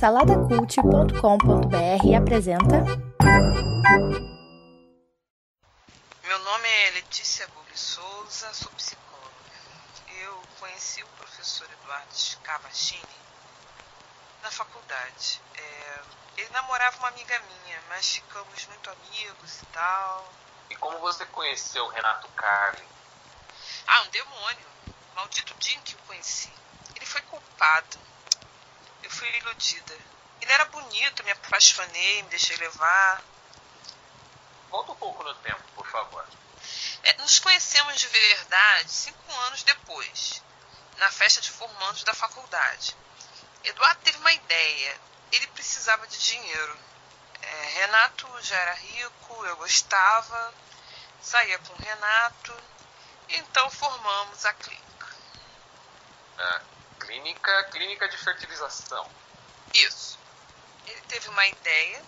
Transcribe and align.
Saladacult.com.br 0.00 2.16
apresenta. 2.16 2.84
Meu 6.24 6.38
nome 6.40 6.68
é 6.68 6.90
Letícia 6.90 7.46
Gugli 7.46 7.76
Souza, 7.76 8.52
sou 8.54 8.72
psicóloga. 8.72 9.30
Eu 10.20 10.42
conheci 10.58 11.04
o 11.04 11.06
professor 11.16 11.68
Eduardo 11.80 12.12
Cavachini 12.42 13.02
na 14.42 14.50
faculdade. 14.50 15.40
É, 15.54 16.00
ele 16.38 16.50
namorava 16.50 16.98
uma 16.98 17.08
amiga 17.08 17.40
minha, 17.40 17.80
mas 17.88 18.16
ficamos 18.16 18.66
muito 18.66 18.90
amigos 18.90 19.62
e 19.62 19.66
tal. 19.66 20.32
E 20.70 20.76
como 20.76 20.98
você 20.98 21.24
conheceu 21.26 21.84
o 21.84 21.90
Renato 21.90 22.26
Carli? 22.30 22.82
Ah, 23.86 24.02
um 24.02 24.10
demônio. 24.10 24.66
Maldito 25.14 25.54
dia 25.60 25.76
em 25.76 25.80
que 25.82 25.94
o 25.94 25.98
conheci. 25.98 26.52
Ele 26.96 27.06
foi 27.06 27.20
culpado 27.22 28.11
fui 29.22 29.36
iludida. 29.38 29.96
Ele 30.40 30.52
era 30.52 30.64
bonito, 30.64 31.22
me 31.22 31.30
apaixonei, 31.30 32.22
me 32.24 32.28
deixei 32.30 32.56
levar. 32.56 33.22
Volta 34.68 34.92
um 34.92 34.96
pouco 34.96 35.22
no 35.22 35.34
tempo, 35.36 35.62
por 35.76 35.86
favor. 35.86 36.26
É, 37.04 37.12
nos 37.18 37.38
conhecemos 37.38 38.00
de 38.00 38.08
verdade 38.08 38.90
cinco 38.90 39.32
anos 39.42 39.62
depois, 39.62 40.42
na 40.98 41.10
festa 41.10 41.40
de 41.40 41.50
formandos 41.50 42.02
da 42.02 42.14
faculdade. 42.14 42.96
Eduardo 43.62 44.00
teve 44.02 44.18
uma 44.18 44.32
ideia. 44.32 45.00
Ele 45.30 45.46
precisava 45.48 46.06
de 46.08 46.18
dinheiro. 46.18 46.78
É, 47.40 47.64
Renato 47.80 48.28
já 48.42 48.56
era 48.56 48.74
rico, 48.74 49.46
eu 49.46 49.56
gostava, 49.56 50.54
saía 51.20 51.58
com 51.60 51.72
o 51.72 51.82
Renato, 51.82 52.56
então 53.28 53.70
formamos 53.70 54.44
a 54.44 54.52
clínica. 54.52 55.16
É. 56.38 56.71
Clínica, 57.02 57.64
clínica 57.64 58.08
de 58.08 58.16
fertilização. 58.16 59.10
Isso. 59.74 60.16
Ele 60.86 61.00
teve 61.02 61.28
uma 61.30 61.46
ideia, 61.46 62.00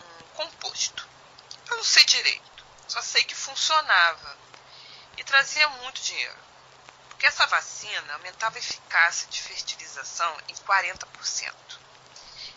um 0.00 0.24
composto. 0.34 1.08
Eu 1.68 1.76
não 1.76 1.84
sei 1.84 2.04
direito, 2.04 2.64
só 2.88 3.00
sei 3.00 3.22
que 3.22 3.34
funcionava 3.34 4.36
e 5.16 5.22
trazia 5.22 5.68
muito 5.68 6.02
dinheiro. 6.02 6.38
Porque 7.08 7.26
essa 7.26 7.46
vacina 7.46 8.14
aumentava 8.14 8.56
a 8.56 8.58
eficácia 8.58 9.28
de 9.28 9.40
fertilização 9.40 10.36
em 10.48 10.54
40%. 10.54 11.54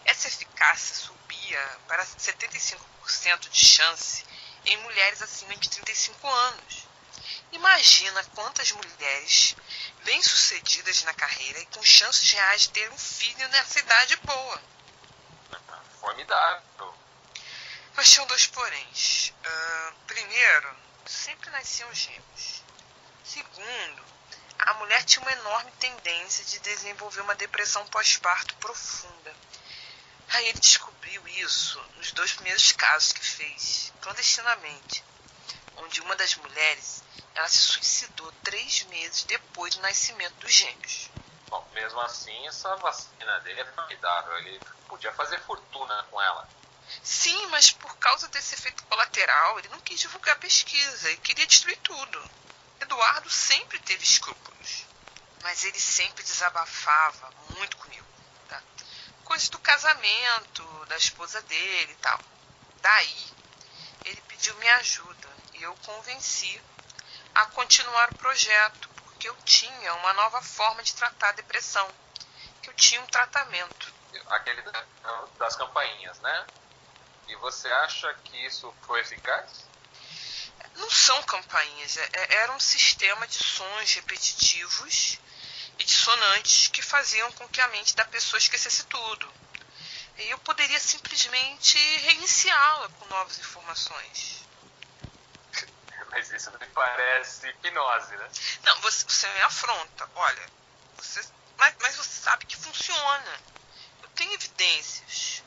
Essa 0.05 0.27
eficácia 0.29 0.95
subia 0.95 1.79
para 1.87 2.03
75% 2.03 3.49
de 3.49 3.65
chance 3.65 4.25
em 4.65 4.77
mulheres 4.77 5.21
acima 5.21 5.55
de 5.57 5.69
35 5.69 6.27
anos. 6.27 6.87
Imagina 7.51 8.23
quantas 8.33 8.71
mulheres 8.71 9.55
bem-sucedidas 10.03 11.03
na 11.03 11.13
carreira 11.13 11.59
e 11.59 11.65
com 11.67 11.83
chances 11.83 12.31
reais 12.31 12.63
de 12.63 12.69
ter 12.69 12.91
um 12.91 12.97
filho 12.97 13.47
nessa 13.49 13.79
idade 13.79 14.15
boa. 14.17 14.61
Formidável. 15.99 16.95
Mas 17.95 18.11
tinham 18.11 18.27
dois 18.27 18.47
poréns. 18.47 19.29
Uh, 19.29 19.93
primeiro, 20.07 20.75
sempre 21.05 21.49
nasciam 21.51 21.93
gêmeos. 21.93 22.63
Segundo, 23.23 24.03
a 24.59 24.73
mulher 24.75 25.03
tinha 25.05 25.21
uma 25.21 25.31
enorme 25.31 25.71
tendência 25.79 26.43
de 26.45 26.59
desenvolver 26.59 27.21
uma 27.21 27.35
depressão 27.35 27.85
pós-parto 27.87 28.55
profunda. 28.55 29.33
Aí 30.29 30.47
ele 30.47 30.59
descobriu 30.59 31.27
isso 31.27 31.79
nos 31.97 32.11
dois 32.11 32.33
primeiros 32.33 32.71
casos 32.71 33.13
que 33.13 33.25
fez, 33.25 33.93
clandestinamente, 34.01 35.03
onde 35.77 36.01
uma 36.01 36.15
das 36.15 36.35
mulheres 36.35 37.03
ela 37.35 37.47
se 37.47 37.57
suicidou 37.57 38.31
três 38.43 38.83
meses 38.83 39.23
depois 39.23 39.75
do 39.75 39.81
nascimento 39.81 40.35
dos 40.35 40.53
gêmeos. 40.53 41.09
Bom, 41.47 41.67
mesmo 41.73 41.99
assim, 42.01 42.47
essa 42.47 42.75
vacina 42.77 43.39
dele 43.41 43.61
é 43.61 43.65
formidável. 43.65 44.37
Ele 44.39 44.59
podia 44.87 45.11
fazer 45.13 45.39
fortuna 45.41 46.03
com 46.09 46.21
ela. 46.21 46.47
Sim, 47.01 47.47
mas 47.47 47.71
por 47.71 47.95
causa 47.97 48.27
desse 48.27 48.55
efeito 48.55 48.83
colateral, 48.83 49.59
ele 49.59 49.69
não 49.69 49.79
quis 49.81 49.99
divulgar 49.99 50.35
a 50.35 50.39
pesquisa 50.39 51.11
e 51.11 51.17
queria 51.17 51.47
destruir 51.47 51.77
tudo. 51.77 52.31
Eduardo 52.79 53.29
sempre 53.29 53.79
teve 53.79 54.03
escrúpulos, 54.03 54.85
mas 55.41 55.63
ele 55.63 55.79
sempre 55.79 56.23
desabafava 56.23 57.31
muito 57.57 57.77
comigo. 57.77 58.05
Tá? 58.47 58.61
Coisas 59.23 59.49
do 59.49 59.59
casamento, 59.59 60.85
da 60.87 60.97
esposa 60.97 61.41
dele 61.43 61.91
e 61.91 61.95
tal. 61.95 62.19
Daí, 62.81 63.31
ele 64.05 64.21
pediu 64.27 64.55
minha 64.55 64.75
ajuda 64.77 65.12
eu 65.63 65.75
convenci 65.85 66.61
a 67.33 67.45
continuar 67.47 68.11
o 68.11 68.17
projeto, 68.17 68.89
porque 68.89 69.29
eu 69.29 69.35
tinha 69.43 69.93
uma 69.95 70.13
nova 70.13 70.41
forma 70.41 70.83
de 70.83 70.93
tratar 70.93 71.29
a 71.29 71.33
depressão, 71.33 71.89
que 72.61 72.69
eu 72.69 72.73
tinha 72.73 73.01
um 73.01 73.07
tratamento. 73.07 73.93
Aquele 74.27 74.61
das 75.37 75.55
campainhas, 75.55 76.19
né? 76.19 76.45
E 77.27 77.35
você 77.37 77.71
acha 77.71 78.13
que 78.25 78.45
isso 78.45 78.73
foi 78.85 78.99
eficaz? 78.99 79.65
Não 80.75 80.89
são 80.89 81.21
campainhas, 81.23 81.97
é, 81.97 82.09
é, 82.13 82.35
era 82.35 82.51
um 82.51 82.59
sistema 82.59 83.27
de 83.27 83.37
sons 83.37 83.93
repetitivos 83.93 85.19
e 85.79 85.83
dissonantes 85.83 86.67
que 86.67 86.81
faziam 86.81 87.31
com 87.33 87.47
que 87.47 87.61
a 87.61 87.67
mente 87.69 87.95
da 87.95 88.05
pessoa 88.05 88.37
esquecesse 88.37 88.83
tudo. 88.85 89.31
E 90.17 90.29
eu 90.29 90.37
poderia 90.39 90.79
simplesmente 90.79 91.77
reiniciá-la 91.99 92.89
com 92.89 93.05
novas 93.07 93.39
informações. 93.39 94.42
Mas 96.13 96.31
isso 96.31 96.51
me 96.51 96.67
parece 96.67 97.47
hipnose, 97.47 98.15
né? 98.15 98.29
Não, 98.63 98.81
você, 98.81 99.03
você 99.07 99.27
me 99.27 99.41
afronta. 99.41 100.07
Olha, 100.13 100.45
você, 100.95 101.21
mas, 101.57 101.75
mas 101.81 101.95
você 101.95 102.21
sabe 102.21 102.45
que 102.45 102.55
funciona. 102.55 103.39
Eu 104.03 104.09
tenho 104.09 104.31
evidências. 104.33 105.43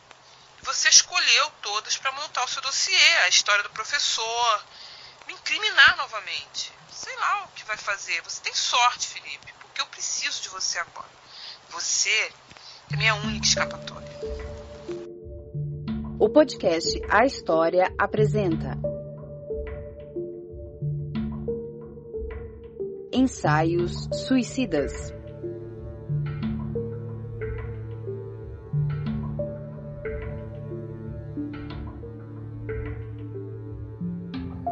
Você 0.63 0.89
escolheu 0.89 1.51
todas 1.63 1.97
para 1.97 2.11
montar 2.11 2.45
o 2.45 2.49
seu 2.49 2.61
dossiê, 2.63 3.17
a 3.19 3.29
história 3.29 3.63
do 3.63 3.71
professor, 3.71 4.65
me 5.29 5.35
incriminar 5.35 5.97
novamente. 5.97 6.73
Sei 6.91 7.15
lá 7.17 7.45
o 7.45 7.49
que 7.49 7.65
vai 7.65 7.77
fazer. 7.77 8.21
Você 8.23 8.43
tem 8.43 8.53
sorte, 8.53 9.07
Felipe, 9.07 9.53
porque 9.61 9.81
eu 9.81 9.87
preciso 9.87 10.43
de 10.43 10.49
você 10.49 10.81
agora. 10.81 11.09
Você 11.71 12.33
é 12.93 12.97
minha 12.97 13.15
única 13.15 13.47
escapatória. 13.47 14.11
O 16.19 16.29
podcast 16.29 17.01
A 17.09 17.25
História 17.25 17.95
apresenta 17.99 18.86
Ensaios 23.19 24.11
Suicidas. 24.13 24.93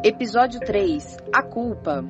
Episódio 0.03 0.59
3 0.59 1.17
A 1.33 1.41
Culpa. 1.41 2.05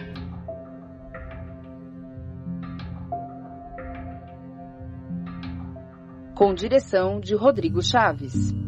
Com 6.36 6.54
direção 6.54 7.22
de 7.22 7.34
Rodrigo 7.34 7.82
Chaves. 7.82 8.65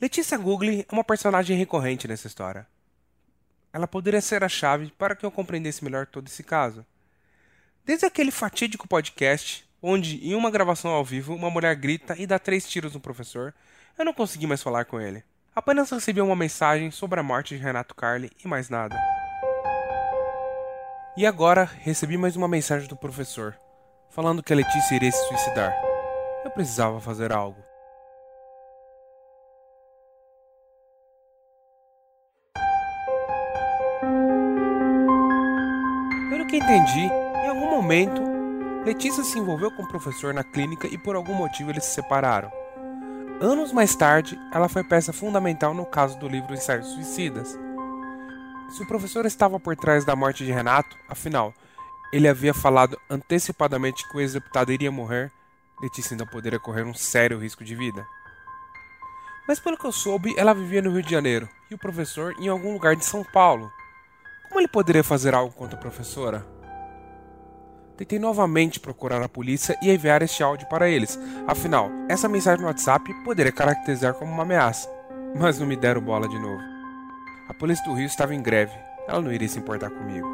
Letícia 0.00 0.38
Gugli 0.38 0.80
é 0.80 0.94
uma 0.94 1.04
personagem 1.04 1.54
recorrente 1.58 2.08
nessa 2.08 2.26
história. 2.26 2.66
Ela 3.70 3.86
poderia 3.86 4.22
ser 4.22 4.42
a 4.42 4.48
chave 4.48 4.90
para 4.96 5.14
que 5.14 5.26
eu 5.26 5.30
compreendesse 5.30 5.84
melhor 5.84 6.06
todo 6.06 6.26
esse 6.26 6.42
caso. 6.42 6.86
Desde 7.84 8.06
aquele 8.06 8.30
fatídico 8.30 8.88
podcast, 8.88 9.68
onde 9.82 10.26
em 10.26 10.34
uma 10.34 10.50
gravação 10.50 10.90
ao 10.90 11.04
vivo 11.04 11.34
uma 11.34 11.50
mulher 11.50 11.76
grita 11.76 12.16
e 12.18 12.26
dá 12.26 12.38
três 12.38 12.66
tiros 12.66 12.94
no 12.94 13.00
professor, 13.00 13.54
eu 13.98 14.02
não 14.02 14.14
consegui 14.14 14.46
mais 14.46 14.62
falar 14.62 14.86
com 14.86 14.98
ele. 14.98 15.22
Apenas 15.54 15.90
recebi 15.90 16.22
uma 16.22 16.34
mensagem 16.34 16.90
sobre 16.90 17.20
a 17.20 17.22
morte 17.22 17.54
de 17.54 17.62
Renato 17.62 17.94
Carli 17.94 18.30
e 18.42 18.48
mais 18.48 18.70
nada. 18.70 18.96
E 21.14 21.26
agora 21.26 21.64
recebi 21.64 22.16
mais 22.16 22.36
uma 22.36 22.48
mensagem 22.48 22.88
do 22.88 22.96
professor, 22.96 23.54
falando 24.08 24.42
que 24.42 24.54
a 24.54 24.56
Letícia 24.56 24.94
iria 24.94 25.12
se 25.12 25.28
suicidar. 25.28 25.74
Eu 26.42 26.50
precisava 26.50 27.02
fazer 27.02 27.32
algo. 27.32 27.69
Entendi, 36.70 37.10
em 37.42 37.48
algum 37.48 37.68
momento, 37.68 38.22
Letícia 38.84 39.24
se 39.24 39.36
envolveu 39.36 39.72
com 39.72 39.82
o 39.82 39.88
professor 39.88 40.32
na 40.32 40.44
clínica 40.44 40.86
e 40.86 40.96
por 40.96 41.16
algum 41.16 41.34
motivo 41.34 41.70
eles 41.70 41.84
se 41.84 41.94
separaram. 41.96 42.50
Anos 43.40 43.72
mais 43.72 43.96
tarde, 43.96 44.38
ela 44.52 44.68
foi 44.68 44.84
peça 44.84 45.12
fundamental 45.12 45.74
no 45.74 45.84
caso 45.84 46.16
do 46.16 46.28
livro 46.28 46.54
Ensaios 46.54 46.86
Suicidas. 46.86 47.58
Se 48.70 48.82
o 48.84 48.86
professor 48.86 49.26
estava 49.26 49.58
por 49.58 49.74
trás 49.74 50.04
da 50.04 50.14
morte 50.14 50.44
de 50.44 50.52
Renato, 50.52 50.96
afinal, 51.08 51.52
ele 52.12 52.28
havia 52.28 52.54
falado 52.54 52.96
antecipadamente 53.10 54.08
que 54.08 54.16
o 54.16 54.20
ex-deputado 54.20 54.70
iria 54.70 54.92
morrer, 54.92 55.32
Letícia 55.82 56.14
ainda 56.14 56.26
poderia 56.26 56.60
correr 56.60 56.84
um 56.84 56.94
sério 56.94 57.38
risco 57.38 57.64
de 57.64 57.74
vida. 57.74 58.06
Mas 59.48 59.58
pelo 59.58 59.76
que 59.76 59.86
eu 59.86 59.92
soube, 59.92 60.34
ela 60.36 60.54
vivia 60.54 60.82
no 60.82 60.92
Rio 60.92 61.02
de 61.02 61.10
Janeiro 61.10 61.48
e 61.68 61.74
o 61.74 61.78
professor 61.78 62.32
em 62.38 62.46
algum 62.46 62.72
lugar 62.72 62.94
de 62.94 63.04
São 63.04 63.24
Paulo. 63.24 63.72
Como 64.48 64.60
ele 64.60 64.68
poderia 64.68 65.02
fazer 65.02 65.34
algo 65.34 65.52
contra 65.52 65.76
a 65.76 65.80
professora? 65.80 66.59
Tentei 68.00 68.18
novamente 68.18 68.80
procurar 68.80 69.20
a 69.22 69.28
polícia 69.28 69.78
e 69.82 69.90
enviar 69.90 70.22
este 70.22 70.42
áudio 70.42 70.66
para 70.68 70.88
eles. 70.88 71.18
Afinal, 71.46 71.90
essa 72.08 72.30
mensagem 72.30 72.62
no 72.62 72.66
WhatsApp 72.66 73.12
poderia 73.24 73.52
caracterizar 73.52 74.14
como 74.14 74.32
uma 74.32 74.42
ameaça. 74.42 74.88
Mas 75.38 75.58
não 75.58 75.66
me 75.66 75.76
deram 75.76 76.00
bola 76.00 76.26
de 76.26 76.38
novo. 76.38 76.62
A 77.46 77.52
polícia 77.52 77.84
do 77.84 77.92
Rio 77.92 78.06
estava 78.06 78.34
em 78.34 78.40
greve. 78.40 78.72
Ela 79.06 79.20
não 79.20 79.30
iria 79.30 79.46
se 79.46 79.58
importar 79.58 79.90
comigo. 79.90 80.26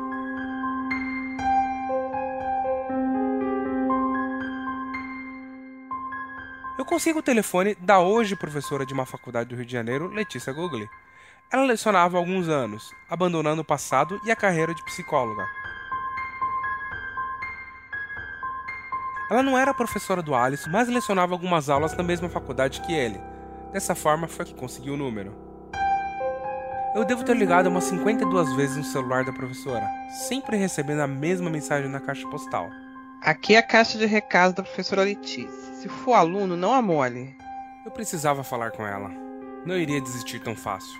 Eu 6.79 6.85
consigo 6.85 7.19
o 7.19 7.23
telefone 7.23 7.75
da 7.81 7.99
hoje 7.99 8.37
professora 8.37 8.87
de 8.87 8.95
uma 8.95 9.05
faculdade 9.05 9.49
do 9.49 9.57
Rio 9.57 9.67
de 9.67 9.73
Janeiro, 9.73 10.07
Letícia 10.07 10.53
Gugli. 10.53 10.89
Ela 11.53 11.65
lecionava 11.65 12.17
há 12.17 12.21
alguns 12.21 12.49
anos, 12.49 12.93
abandonando 13.11 13.63
o 13.63 13.65
passado 13.65 14.21
e 14.25 14.31
a 14.31 14.37
carreira 14.37 14.73
de 14.73 14.85
psicóloga. 14.85 15.45
Ela 19.28 19.43
não 19.43 19.58
era 19.58 19.75
professora 19.75 20.23
do 20.23 20.34
Alisson, 20.34 20.70
mas 20.70 20.88
lecionava 20.88 21.34
algumas 21.34 21.69
aulas 21.69 21.96
na 21.96 22.02
mesma 22.02 22.28
faculdade 22.28 22.81
que 22.81 22.93
ele. 22.93 23.20
Dessa 23.73 23.94
forma 23.94 24.28
foi 24.28 24.44
que 24.44 24.55
conseguiu 24.55 24.94
o 24.94 24.96
número. 24.96 25.34
Eu 26.94 27.05
devo 27.05 27.25
ter 27.25 27.37
ligado 27.37 27.67
umas 27.67 27.84
52 27.84 28.55
vezes 28.55 28.76
no 28.76 28.84
celular 28.84 29.25
da 29.25 29.32
professora, 29.32 29.87
sempre 30.28 30.56
recebendo 30.56 31.00
a 31.00 31.06
mesma 31.06 31.50
mensagem 31.50 31.90
na 31.90 32.00
caixa 32.00 32.26
postal. 32.28 32.70
Aqui 33.20 33.55
é 33.55 33.58
a 33.58 33.62
caixa 33.62 33.99
de 33.99 34.06
recado 34.06 34.55
da 34.55 34.62
professora 34.62 35.02
Letícia. 35.02 35.75
Se 35.75 35.88
for 35.88 36.14
aluno, 36.14 36.56
não 36.56 36.72
amole. 36.72 37.37
Eu 37.84 37.90
precisava 37.90 38.44
falar 38.44 38.70
com 38.70 38.87
ela. 38.87 39.11
Não 39.67 39.76
iria 39.76 40.00
desistir 40.00 40.40
tão 40.40 40.55
fácil. 40.55 40.99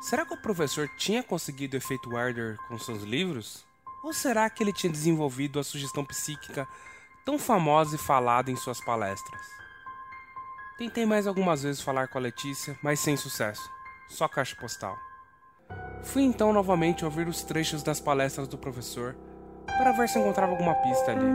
Será 0.00 0.24
que 0.24 0.32
o 0.32 0.40
professor 0.40 0.88
tinha 0.96 1.22
conseguido 1.22 1.76
o 1.76 1.78
efeito 1.78 2.14
Werder 2.14 2.56
com 2.66 2.78
seus 2.78 3.02
livros? 3.02 3.66
Ou 4.02 4.14
será 4.14 4.48
que 4.48 4.62
ele 4.62 4.72
tinha 4.72 4.90
desenvolvido 4.90 5.60
a 5.60 5.64
sugestão 5.64 6.04
psíquica 6.04 6.66
tão 7.30 7.38
famosa 7.38 7.94
e 7.94 7.98
falada 7.98 8.50
em 8.50 8.56
suas 8.56 8.80
palestras. 8.80 9.40
Tentei 10.76 11.06
mais 11.06 11.28
algumas 11.28 11.62
vezes 11.62 11.80
falar 11.80 12.08
com 12.08 12.18
a 12.18 12.20
Letícia, 12.20 12.76
mas 12.82 12.98
sem 12.98 13.16
sucesso. 13.16 13.62
Só 14.08 14.26
caixa 14.26 14.56
postal. 14.56 14.96
Fui 16.02 16.24
então 16.24 16.52
novamente 16.52 17.04
ouvir 17.04 17.28
os 17.28 17.44
trechos 17.44 17.84
das 17.84 18.00
palestras 18.00 18.48
do 18.48 18.58
professor 18.58 19.14
para 19.64 19.92
ver 19.92 20.08
se 20.08 20.18
encontrava 20.18 20.50
alguma 20.50 20.74
pista 20.74 21.12
ali. 21.12 21.30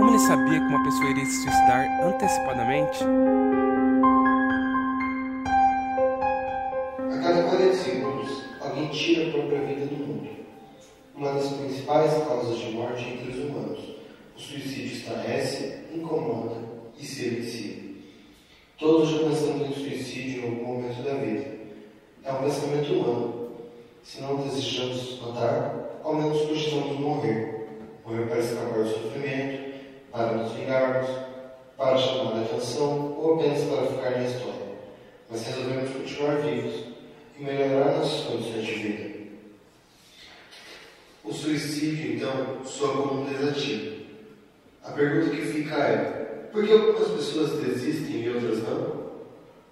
Como 0.00 0.10
ele 0.10 0.18
sabia 0.18 0.58
que 0.58 0.66
uma 0.66 0.82
pessoa 0.82 1.08
iria 1.08 1.26
se 1.26 1.42
suicidar 1.42 1.86
antecipadamente, 2.02 3.04
A 7.08 7.22
cada 7.22 7.42
40 7.44 7.76
segundos, 7.76 8.44
alguém 8.60 8.88
tira 8.88 9.28
a 9.28 9.32
própria 9.32 9.60
vida 9.60 9.86
do 9.86 9.94
mundo. 9.94 10.28
Uma 11.14 11.34
das 11.34 11.52
principais 11.52 12.12
causas 12.26 12.58
de 12.58 12.70
morte 12.72 13.04
entre 13.04 13.30
os 13.30 13.38
humanos. 13.38 13.93
O 14.36 14.40
suicídio 14.40 14.96
estarrece, 14.96 15.84
incomoda 15.94 16.56
e 16.98 17.04
silencia. 17.04 17.84
Todos 18.78 19.10
já 19.10 19.18
pensamos 19.18 19.68
em 19.68 19.72
suicídio 19.72 20.40
em 20.40 20.44
algum 20.44 20.64
momento 20.64 21.02
da 21.02 21.14
vida. 21.14 21.54
É 22.24 22.32
um 22.32 22.42
pensamento 22.42 22.92
humano. 22.92 23.50
Se 24.02 24.20
não 24.20 24.36
desejamos 24.36 25.20
matar, 25.20 26.00
ao 26.02 26.14
menos 26.14 26.42
costumamos 26.42 26.98
morrer. 26.98 27.68
Morrer 28.04 28.26
para 28.26 28.40
escapar 28.40 28.82
do 28.82 28.90
sofrimento, 28.90 29.74
para 30.10 30.32
nos 30.32 30.52
vingarmos, 30.52 31.10
para 31.76 31.96
chamar 31.96 32.38
a 32.38 32.42
atenção 32.42 33.16
ou 33.18 33.34
apenas 33.34 33.62
para 33.64 33.86
ficar 33.86 34.10
na 34.10 34.26
história. 34.26 34.54
Mas 35.30 35.46
resolvemos 35.46 35.90
continuar 35.90 36.36
vivos 36.42 36.84
e 37.38 37.42
melhorar 37.42 37.96
nossas 37.96 38.24
condições 38.24 38.66
de 38.66 38.72
vida. 38.74 39.14
O 41.24 41.32
suicídio, 41.32 42.16
então, 42.16 42.64
soa 42.64 42.96
como 42.96 43.22
um 43.22 43.24
desativo. 43.24 44.03
A 44.84 44.90
pergunta 44.92 45.34
que 45.34 45.42
fica 45.42 45.74
é: 45.76 46.48
por 46.52 46.64
que 46.64 46.72
algumas 46.72 47.08
pessoas 47.08 47.52
desistem 47.62 48.22
e 48.22 48.28
outras 48.28 48.62
não? 48.62 49.04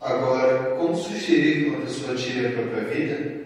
Agora, 0.01 0.77
como 0.77 0.97
sugerir 0.97 1.65
que 1.65 1.71
uma 1.71 1.83
pessoa 1.83 2.17
tire 2.17 2.47
a 2.47 2.53
própria 2.53 2.85
vida? 2.85 3.43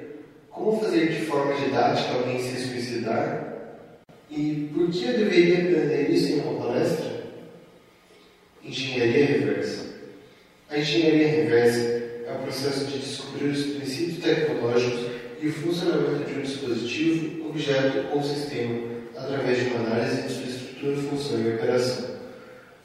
Como 0.48 0.80
fazer 0.80 1.08
de 1.08 1.26
forma 1.26 1.54
didática 1.54 2.14
alguém 2.14 2.40
se 2.40 2.56
suicidar? 2.68 3.52
E 4.30 4.70
por 4.72 4.90
que 4.90 5.04
eu 5.04 5.18
deveria 5.18 5.58
aprender 5.58 6.10
isso 6.10 6.32
em 6.32 6.40
uma 6.40 6.66
palestra? 6.66 7.24
Engenharia 8.64 9.26
reversa. 9.26 9.86
A 10.70 10.78
engenharia 10.78 11.28
reversa 11.28 11.80
é 11.80 12.32
o 12.32 12.42
processo 12.42 12.86
de 12.86 12.98
descobrir 12.98 13.50
os 13.50 13.66
princípios 13.66 14.18
tecnológicos 14.22 15.06
e 15.40 15.48
o 15.48 15.52
funcionamento 15.52 16.24
de 16.24 16.38
um 16.38 16.42
dispositivo, 16.42 17.48
objeto 17.48 18.06
ou 18.12 18.22
sistema 18.22 18.96
através 19.16 19.58
de 19.58 19.70
uma 19.70 19.86
análise 19.86 20.22
de 20.22 20.32
sua 20.32 20.46
estrutura, 20.86 20.96
função 20.96 21.40
e 21.40 21.54
operação. 21.54 22.16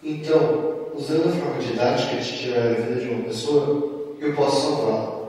Então, 0.04 0.92
usando 0.96 1.30
a 1.30 1.32
forma 1.32 1.62
didática 1.62 2.18
de 2.18 2.38
tirar 2.38 2.68
a 2.68 2.74
vida 2.74 3.00
de 3.00 3.08
uma 3.10 3.24
pessoa, 3.24 4.16
eu 4.20 4.34
posso 4.34 4.62
salvá-la. 4.62 5.22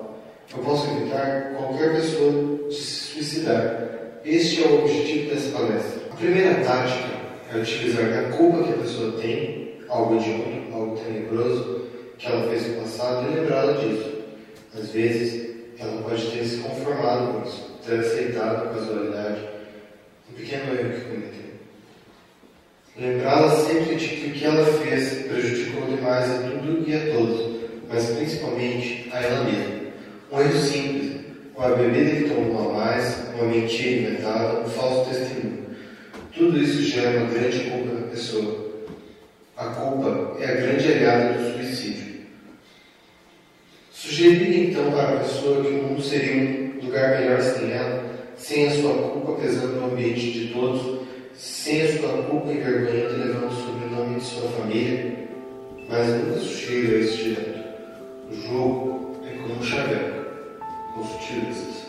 Eu 0.56 0.62
posso 0.62 0.90
evitar 0.90 1.54
qualquer 1.56 1.94
pessoa 1.94 2.69
de 2.69 2.74
se 2.74 3.14
suicidar. 3.14 3.88
Este 4.24 4.62
é 4.62 4.66
o 4.66 4.82
objetivo 4.82 5.34
dessa 5.34 5.50
palestra. 5.50 6.02
A 6.10 6.16
primeira 6.16 6.64
tática 6.64 7.08
é 7.52 7.58
utilizar 7.58 8.06
a 8.06 8.36
culpa 8.36 8.64
que 8.64 8.72
a 8.72 8.76
pessoa 8.76 9.12
tem, 9.20 9.78
algo 9.88 10.16
hediondo, 10.16 10.75
algo 10.75 10.96
tenebroso, 10.96 11.82
que 12.18 12.26
ela 12.26 12.48
fez 12.48 12.68
no 12.68 12.82
passado 12.82 13.26
e 13.26 13.40
lembrá-la 13.40 13.72
disso. 13.72 14.12
Às 14.75 14.90
vezes, 14.90 15.50
ela 15.78 16.02
pode 16.02 16.25
ter 16.30 16.44
se 16.44 16.58
conformado 16.58 17.32
com 17.32 17.48
isso, 17.48 17.78
ter 17.84 17.98
aceitado 17.98 18.68
a 18.68 18.75
casualidade, 18.75 19.48
um 20.30 20.34
pequeno 20.34 20.78
erro 20.78 20.94
que 20.94 21.00
cometeu. 21.00 21.51
Lembrá-la 22.94 23.48
sempre 23.48 23.94
de 23.94 24.06
que 24.06 24.26
o 24.26 24.32
que 24.32 24.44
ela 24.44 24.66
fez 24.66 25.26
prejudicou 25.26 25.86
demais 25.86 26.30
a 26.30 26.38
tudo 26.42 26.84
e 26.86 26.94
a 26.94 27.14
todos, 27.14 27.60
mas 27.88 28.04
principalmente 28.10 29.08
a 29.10 29.22
ela 29.22 29.44
mesma. 29.44 29.82
Um 30.30 30.40
erro 30.40 30.60
simples, 30.60 31.20
uma 31.56 31.70
bebida 31.70 32.16
que 32.16 32.28
tomou 32.28 32.70
a 32.70 32.75
mais, 32.75 33.16
uma 33.34 33.44
mentira 33.44 34.11
inventada, 34.11 34.61
um 34.61 34.68
falso 34.68 35.08
testemunho. 35.08 35.64
Tudo 36.37 36.58
isso 36.58 36.82
gera 36.82 37.18
uma 37.18 37.30
grande 37.30 37.61
culpa 37.61 37.94
na 37.94 38.06
pessoa. 38.08 38.72
A 39.56 39.64
culpa 39.66 40.37
é 40.38 40.44
a 40.44 40.54
grande 40.54 40.92
aliada 40.92 41.32
do 41.32 41.52
suicídio. 41.52 42.26
Sugerir 43.90 44.70
então 44.70 44.90
para 44.90 45.14
a 45.14 45.20
pessoa 45.20 45.62
que 45.62 45.68
o 45.68 45.82
mundo 45.84 46.02
seria 46.02 46.34
um 46.34 46.84
lugar 46.84 47.20
melhor 47.20 47.40
sem 47.40 47.72
ela, 47.72 48.04
sem 48.37 48.66
a 48.66 48.70
sua 48.70 48.92
culpa 48.92 49.40
pesando 49.40 49.80
no 49.80 49.92
ambiente 49.92 50.30
de 50.30 50.49
todos, 50.52 51.01
sem 51.36 51.82
a 51.82 52.22
culpa 52.28 52.52
envergonhando 52.52 53.16
levando 53.16 53.52
o 53.52 53.54
sobrenome 53.54 54.20
de 54.20 54.24
sua 54.24 54.48
família, 54.50 55.28
mas 55.88 56.08
nunca 56.08 56.40
sugiro 56.40 56.98
isso 56.98 57.16
direto. 57.16 57.62
O 58.30 58.34
jogo 58.34 59.16
é 59.24 59.36
como 59.36 59.54
um 59.54 59.62
chaveco, 59.62 60.24
com 60.94 61.04
sutilezas. 61.04 61.82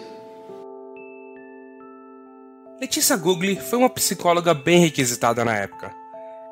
Letícia 2.79 3.15
Gugli 3.15 3.55
foi 3.55 3.79
uma 3.79 3.89
psicóloga 3.89 4.53
bem 4.53 4.79
requisitada 4.79 5.45
na 5.45 5.55
época. 5.55 5.93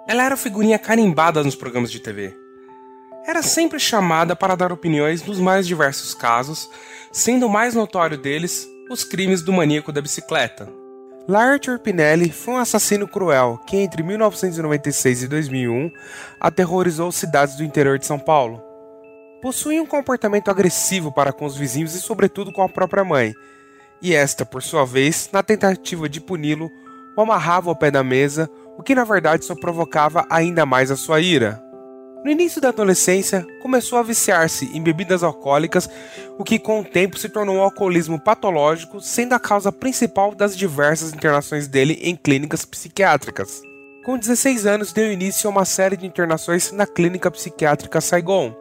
Ela 0.08 0.24
era 0.24 0.38
figurinha 0.38 0.80
carimbada 0.80 1.44
nos 1.44 1.56
programas 1.56 1.92
de 1.92 2.00
TV. 2.00 2.34
Era 3.26 3.44
sempre 3.44 3.80
chamada 3.80 4.36
para 4.36 4.56
dar 4.56 4.72
opiniões 4.72 5.24
nos 5.24 5.40
mais 5.40 5.68
diversos 5.68 6.14
casos, 6.14 6.70
sendo 7.12 7.46
o 7.46 7.50
mais 7.50 7.76
notório 7.76 8.18
deles 8.18 8.68
os 8.90 9.04
crimes 9.04 9.42
do 9.42 9.54
maníaco 9.54 9.92
da 9.92 10.02
bicicleta. 10.02 10.81
Laertior 11.28 11.80
Pinelli 11.80 12.32
foi 12.32 12.56
um 12.56 12.58
assassino 12.58 13.08
cruel 13.08 13.60
que, 13.68 13.78
entre 13.78 14.02
1996 14.02 15.24
e 15.24 15.28
2001, 15.28 15.92
aterrorizou 16.40 17.12
cidades 17.12 17.56
do 17.56 17.64
interior 17.64 18.00
de 18.00 18.06
São 18.06 18.18
Paulo. 18.18 18.62
Possuía 19.42 19.82
um 19.82 19.86
comportamento 19.86 20.50
agressivo 20.50 21.12
para 21.12 21.32
com 21.32 21.46
os 21.46 21.56
vizinhos 21.56 21.96
e, 21.96 22.02
sobretudo, 22.02 22.52
com 22.52 22.62
a 22.62 22.70
própria 22.70 23.04
mãe, 23.04 23.34
e 24.02 24.16
esta, 24.16 24.44
por 24.44 24.64
sua 24.64 24.84
vez, 24.84 25.30
na 25.32 25.44
tentativa 25.44 26.10
de 26.10 26.20
puni-lo, 26.20 26.72
o 27.16 27.22
amarrava 27.22 27.70
ao 27.70 27.76
pé 27.76 27.92
da 27.92 28.04
mesa, 28.04 28.50
o 28.78 28.82
que 28.82 28.96
na 28.96 29.04
verdade 29.04 29.46
só 29.46 29.54
provocava 29.54 30.26
ainda 30.30 30.66
mais 30.66 30.90
a 30.90 30.96
sua 30.96 31.20
ira. 31.20 31.62
No 32.24 32.30
início 32.30 32.62
da 32.62 32.70
adolescência, 32.70 33.48
começou 33.64 33.98
a 33.98 34.04
viciar-se 34.04 34.66
em 34.78 34.82
bebidas 34.82 35.24
alcoólicas, 35.24 35.90
o 36.38 36.44
que 36.44 36.60
com 36.60 36.80
o 36.80 36.86
tempo 36.86 37.18
se 37.18 37.28
tornou 37.28 37.56
um 37.56 37.62
alcoolismo 37.62 38.20
patológico, 38.20 39.02
sendo 39.02 39.34
a 39.34 39.40
causa 39.40 39.72
principal 39.72 40.36
das 40.36 40.56
diversas 40.56 41.14
internações 41.14 41.68
dele 41.68 42.00
em 42.04 42.16
clínicas 42.16 42.64
psiquiátricas. 42.64 43.64
Com 44.06 44.20
16 44.20 44.68
anos, 44.68 44.94
deu 44.94 45.12
início 45.12 45.48
a 45.48 45.52
uma 45.52 45.66
série 45.66 45.98
de 45.98 46.06
internações 46.06 46.72
na 46.72 46.86
clínica 46.86 47.32
psiquiátrica 47.32 48.00
Saigon, 48.00 48.56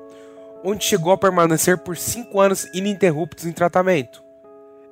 onde 0.65 0.85
chegou 0.85 1.13
a 1.13 1.19
permanecer 1.19 1.77
por 1.77 1.99
cinco 1.99 2.41
anos 2.41 2.67
ininterruptos 2.73 3.45
em 3.45 3.53
tratamento. 3.53 4.23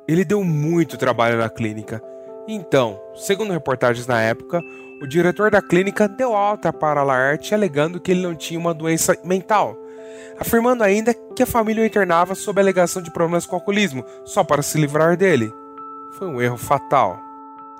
Ele 0.06 0.26
deu 0.26 0.44
muito 0.44 0.98
trabalho 0.98 1.38
na 1.38 1.48
clínica. 1.48 2.02
Então, 2.46 3.00
segundo 3.14 3.52
reportagens 3.52 4.06
na 4.06 4.20
época, 4.20 4.62
o 5.00 5.06
diretor 5.06 5.50
da 5.50 5.62
clínica 5.62 6.08
deu 6.08 6.34
alta 6.34 6.72
para 6.72 7.02
Laerte 7.02 7.54
alegando 7.54 8.00
que 8.00 8.10
ele 8.10 8.22
não 8.22 8.34
tinha 8.34 8.58
uma 8.58 8.74
doença 8.74 9.16
mental, 9.24 9.76
afirmando 10.38 10.82
ainda 10.82 11.14
que 11.14 11.42
a 11.42 11.46
família 11.46 11.82
o 11.82 11.86
internava 11.86 12.34
sob 12.34 12.60
a 12.60 12.64
alegação 12.64 13.00
de 13.00 13.10
problemas 13.10 13.46
com 13.46 13.54
alcoolismo, 13.54 14.04
só 14.24 14.42
para 14.42 14.62
se 14.62 14.78
livrar 14.78 15.16
dele. 15.16 15.52
Foi 16.18 16.26
um 16.26 16.40
erro 16.40 16.56
fatal. 16.56 17.20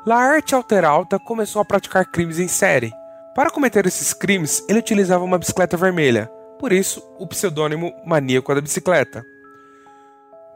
Laerte 0.07 0.55
Alteralta 0.55 1.19
começou 1.19 1.61
a 1.61 1.65
praticar 1.65 2.07
crimes 2.07 2.39
em 2.39 2.49
série. 2.49 2.93
Para 3.35 3.51
cometer 3.51 3.85
esses 3.87 4.13
crimes, 4.13 4.65
ele 4.69 4.79
utilizava 4.79 5.25
uma 5.25 5.39
bicicleta 5.39 5.77
vermelha, 5.77 6.31
por 6.59 6.73
isso 6.73 7.03
o 7.19 7.27
pseudônimo 7.27 7.93
Maníaco 8.07 8.55
da 8.55 8.61
Bicicleta. 8.61 9.25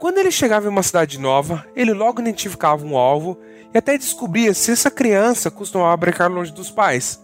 Quando 0.02 0.18
ele 0.18 0.32
chegava 0.32 0.66
em 0.66 0.68
uma 0.68 0.82
cidade 0.82 1.16
nova, 1.16 1.64
ele 1.76 1.92
logo 1.92 2.20
identificava 2.20 2.84
um 2.84 2.96
alvo 2.96 3.38
e 3.72 3.78
até 3.78 3.96
descobria 3.96 4.52
se 4.52 4.72
essa 4.72 4.90
criança 4.90 5.48
costumava 5.48 5.96
brincar 5.96 6.28
longe 6.28 6.50
dos 6.50 6.72
pais. 6.72 7.22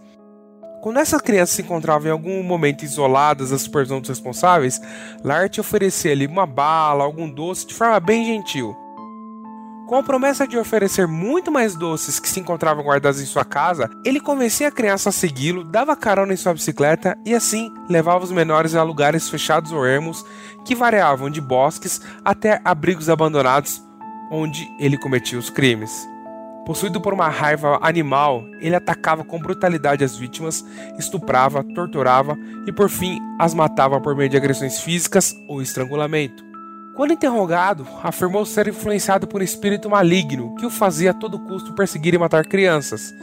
Quando 0.81 0.97
essa 0.97 1.19
criança 1.19 1.55
se 1.55 1.61
encontrava 1.61 2.07
em 2.07 2.11
algum 2.11 2.41
momento 2.41 2.85
isolada 2.85 3.45
da 3.45 3.57
supervisão 3.57 3.99
dos 3.99 4.07
responsáveis, 4.07 4.79
Lart 5.25 5.57
oferecia-lhe 5.57 6.25
uma 6.25 6.45
bala, 6.45 7.03
algum 7.03 7.29
doce 7.29 7.67
de 7.67 7.73
forma 7.73 7.99
bem 7.99 8.23
gentil. 8.23 8.73
Com 9.89 9.95
a 9.95 10.03
promessa 10.03 10.47
de 10.47 10.55
oferecer 10.55 11.07
muito 11.07 11.51
mais 11.51 11.73
doces 11.73 12.19
que 12.19 12.29
se 12.29 12.39
encontravam 12.39 12.83
guardados 12.83 13.19
em 13.19 13.25
sua 13.25 13.43
casa, 13.43 13.89
ele 14.05 14.19
convencia 14.19 14.67
a 14.67 14.71
criança 14.71 15.09
a 15.09 15.11
segui-lo, 15.11 15.63
dava 15.63 15.95
carona 15.95 16.31
em 16.31 16.37
sua 16.37 16.53
bicicleta 16.53 17.17
e 17.25 17.33
assim 17.33 17.73
levava 17.89 18.23
os 18.23 18.31
menores 18.31 18.75
a 18.75 18.83
lugares 18.83 19.27
fechados 19.27 19.71
ou 19.71 19.83
ermos 19.83 20.23
que 20.63 20.75
variavam 20.75 21.27
de 21.27 21.41
bosques 21.41 21.99
até 22.23 22.61
abrigos 22.63 23.09
abandonados 23.09 23.83
onde 24.29 24.69
ele 24.79 24.95
cometia 24.95 25.39
os 25.39 25.49
crimes. 25.49 26.07
Possuído 26.67 27.01
por 27.01 27.11
uma 27.11 27.27
raiva 27.27 27.79
animal, 27.81 28.45
ele 28.61 28.75
atacava 28.75 29.23
com 29.23 29.39
brutalidade 29.39 30.03
as 30.03 30.15
vítimas, 30.15 30.63
estuprava, 30.99 31.63
torturava 31.63 32.37
e 32.67 32.71
por 32.71 32.91
fim 32.91 33.19
as 33.39 33.55
matava 33.55 33.99
por 33.99 34.15
meio 34.15 34.29
de 34.29 34.37
agressões 34.37 34.79
físicas 34.81 35.35
ou 35.47 35.63
estrangulamento. 35.63 36.48
Quando 36.99 37.13
interrogado, 37.13 37.87
afirmou 38.03 38.45
ser 38.45 38.67
influenciado 38.67 39.25
por 39.25 39.39
um 39.39 39.43
espírito 39.45 39.89
maligno 39.89 40.53
que 40.55 40.65
o 40.65 40.69
fazia 40.69 41.11
a 41.11 41.13
todo 41.13 41.39
custo 41.39 41.73
perseguir 41.73 42.13
e 42.13 42.17
matar 42.17 42.45
crianças. 42.45 43.15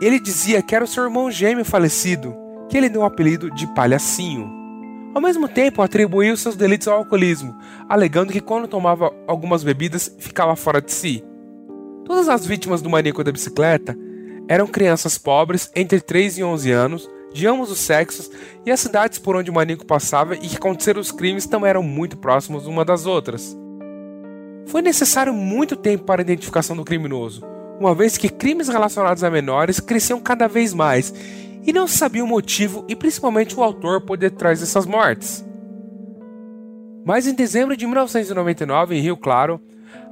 Ele 0.00 0.20
dizia 0.20 0.62
que 0.62 0.72
era 0.72 0.84
o 0.84 0.86
seu 0.86 1.02
irmão 1.02 1.28
gêmeo 1.32 1.64
falecido, 1.64 2.32
que 2.68 2.76
ele 2.76 2.88
deu 2.88 3.00
o 3.00 3.04
apelido 3.04 3.50
de 3.50 3.66
Palhacinho. 3.74 4.48
Ao 5.12 5.20
mesmo 5.20 5.48
tempo, 5.48 5.82
atribuiu 5.82 6.36
seus 6.36 6.54
delitos 6.54 6.86
ao 6.86 6.98
alcoolismo, 6.98 7.58
alegando 7.88 8.32
que 8.32 8.40
quando 8.40 8.68
tomava 8.68 9.12
algumas 9.26 9.64
bebidas 9.64 10.14
ficava 10.20 10.54
fora 10.54 10.80
de 10.80 10.92
si. 10.92 11.24
Todas 12.04 12.28
as 12.28 12.46
vítimas 12.46 12.80
do 12.80 12.88
maníaco 12.88 13.24
da 13.24 13.32
bicicleta 13.32 13.98
eram 14.46 14.68
crianças 14.68 15.18
pobres 15.18 15.72
entre 15.74 16.00
3 16.00 16.38
e 16.38 16.44
11 16.44 16.70
anos, 16.70 17.10
de 17.34 17.48
ambos 17.48 17.68
os 17.68 17.80
sexos, 17.80 18.30
e 18.64 18.70
as 18.70 18.78
cidades 18.78 19.18
por 19.18 19.34
onde 19.34 19.50
o 19.50 19.54
maníaco 19.54 19.84
passava 19.84 20.36
e 20.36 20.48
que 20.48 20.56
aconteceram 20.56 21.00
os 21.00 21.10
crimes 21.10 21.46
também 21.46 21.68
eram 21.68 21.82
muito 21.82 22.16
próximas 22.16 22.66
uma 22.66 22.84
das 22.84 23.06
outras. 23.06 23.54
Foi 24.66 24.80
necessário 24.80 25.34
muito 25.34 25.74
tempo 25.74 26.04
para 26.04 26.20
a 26.20 26.24
identificação 26.24 26.76
do 26.76 26.84
criminoso, 26.84 27.44
uma 27.78 27.92
vez 27.92 28.16
que 28.16 28.28
crimes 28.28 28.68
relacionados 28.68 29.24
a 29.24 29.30
menores 29.30 29.80
cresciam 29.80 30.20
cada 30.20 30.46
vez 30.46 30.72
mais 30.72 31.12
e 31.66 31.72
não 31.72 31.88
se 31.88 31.98
sabia 31.98 32.24
o 32.24 32.28
motivo 32.28 32.84
e 32.88 32.94
principalmente 32.94 33.58
o 33.58 33.64
autor 33.64 34.02
por 34.02 34.16
detrás 34.16 34.60
dessas 34.60 34.86
mortes. 34.86 35.44
Mas 37.04 37.26
em 37.26 37.34
dezembro 37.34 37.76
de 37.76 37.84
1999, 37.84 38.96
em 38.96 39.00
Rio 39.00 39.16
Claro, 39.16 39.60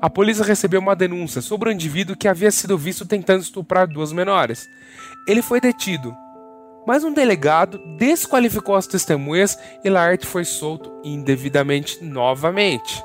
a 0.01 0.11
polícia 0.11 0.45
recebeu 0.45 0.81
uma 0.81 0.97
denúncia 0.97 1.41
sobre 1.41 1.69
um 1.69 1.73
indivíduo 1.73 2.17
que 2.17 2.27
havia 2.27 2.51
sido 2.51 2.77
visto 2.77 3.07
tentando 3.07 3.43
estuprar 3.43 3.87
duas 3.87 4.13
menores. 4.13 4.69
Ele 5.29 5.41
foi 5.41 5.61
detido 5.61 6.15
mas 6.87 7.05
um 7.05 7.13
delegado 7.13 7.79
desqualificou 7.97 8.75
as 8.75 8.87
testemunhas 8.87 9.59
e 9.85 9.91
Laerte 9.91 10.27
foi 10.27 10.45
solto 10.45 10.93
indevidamente 11.05 12.03
novamente. 12.03 13.05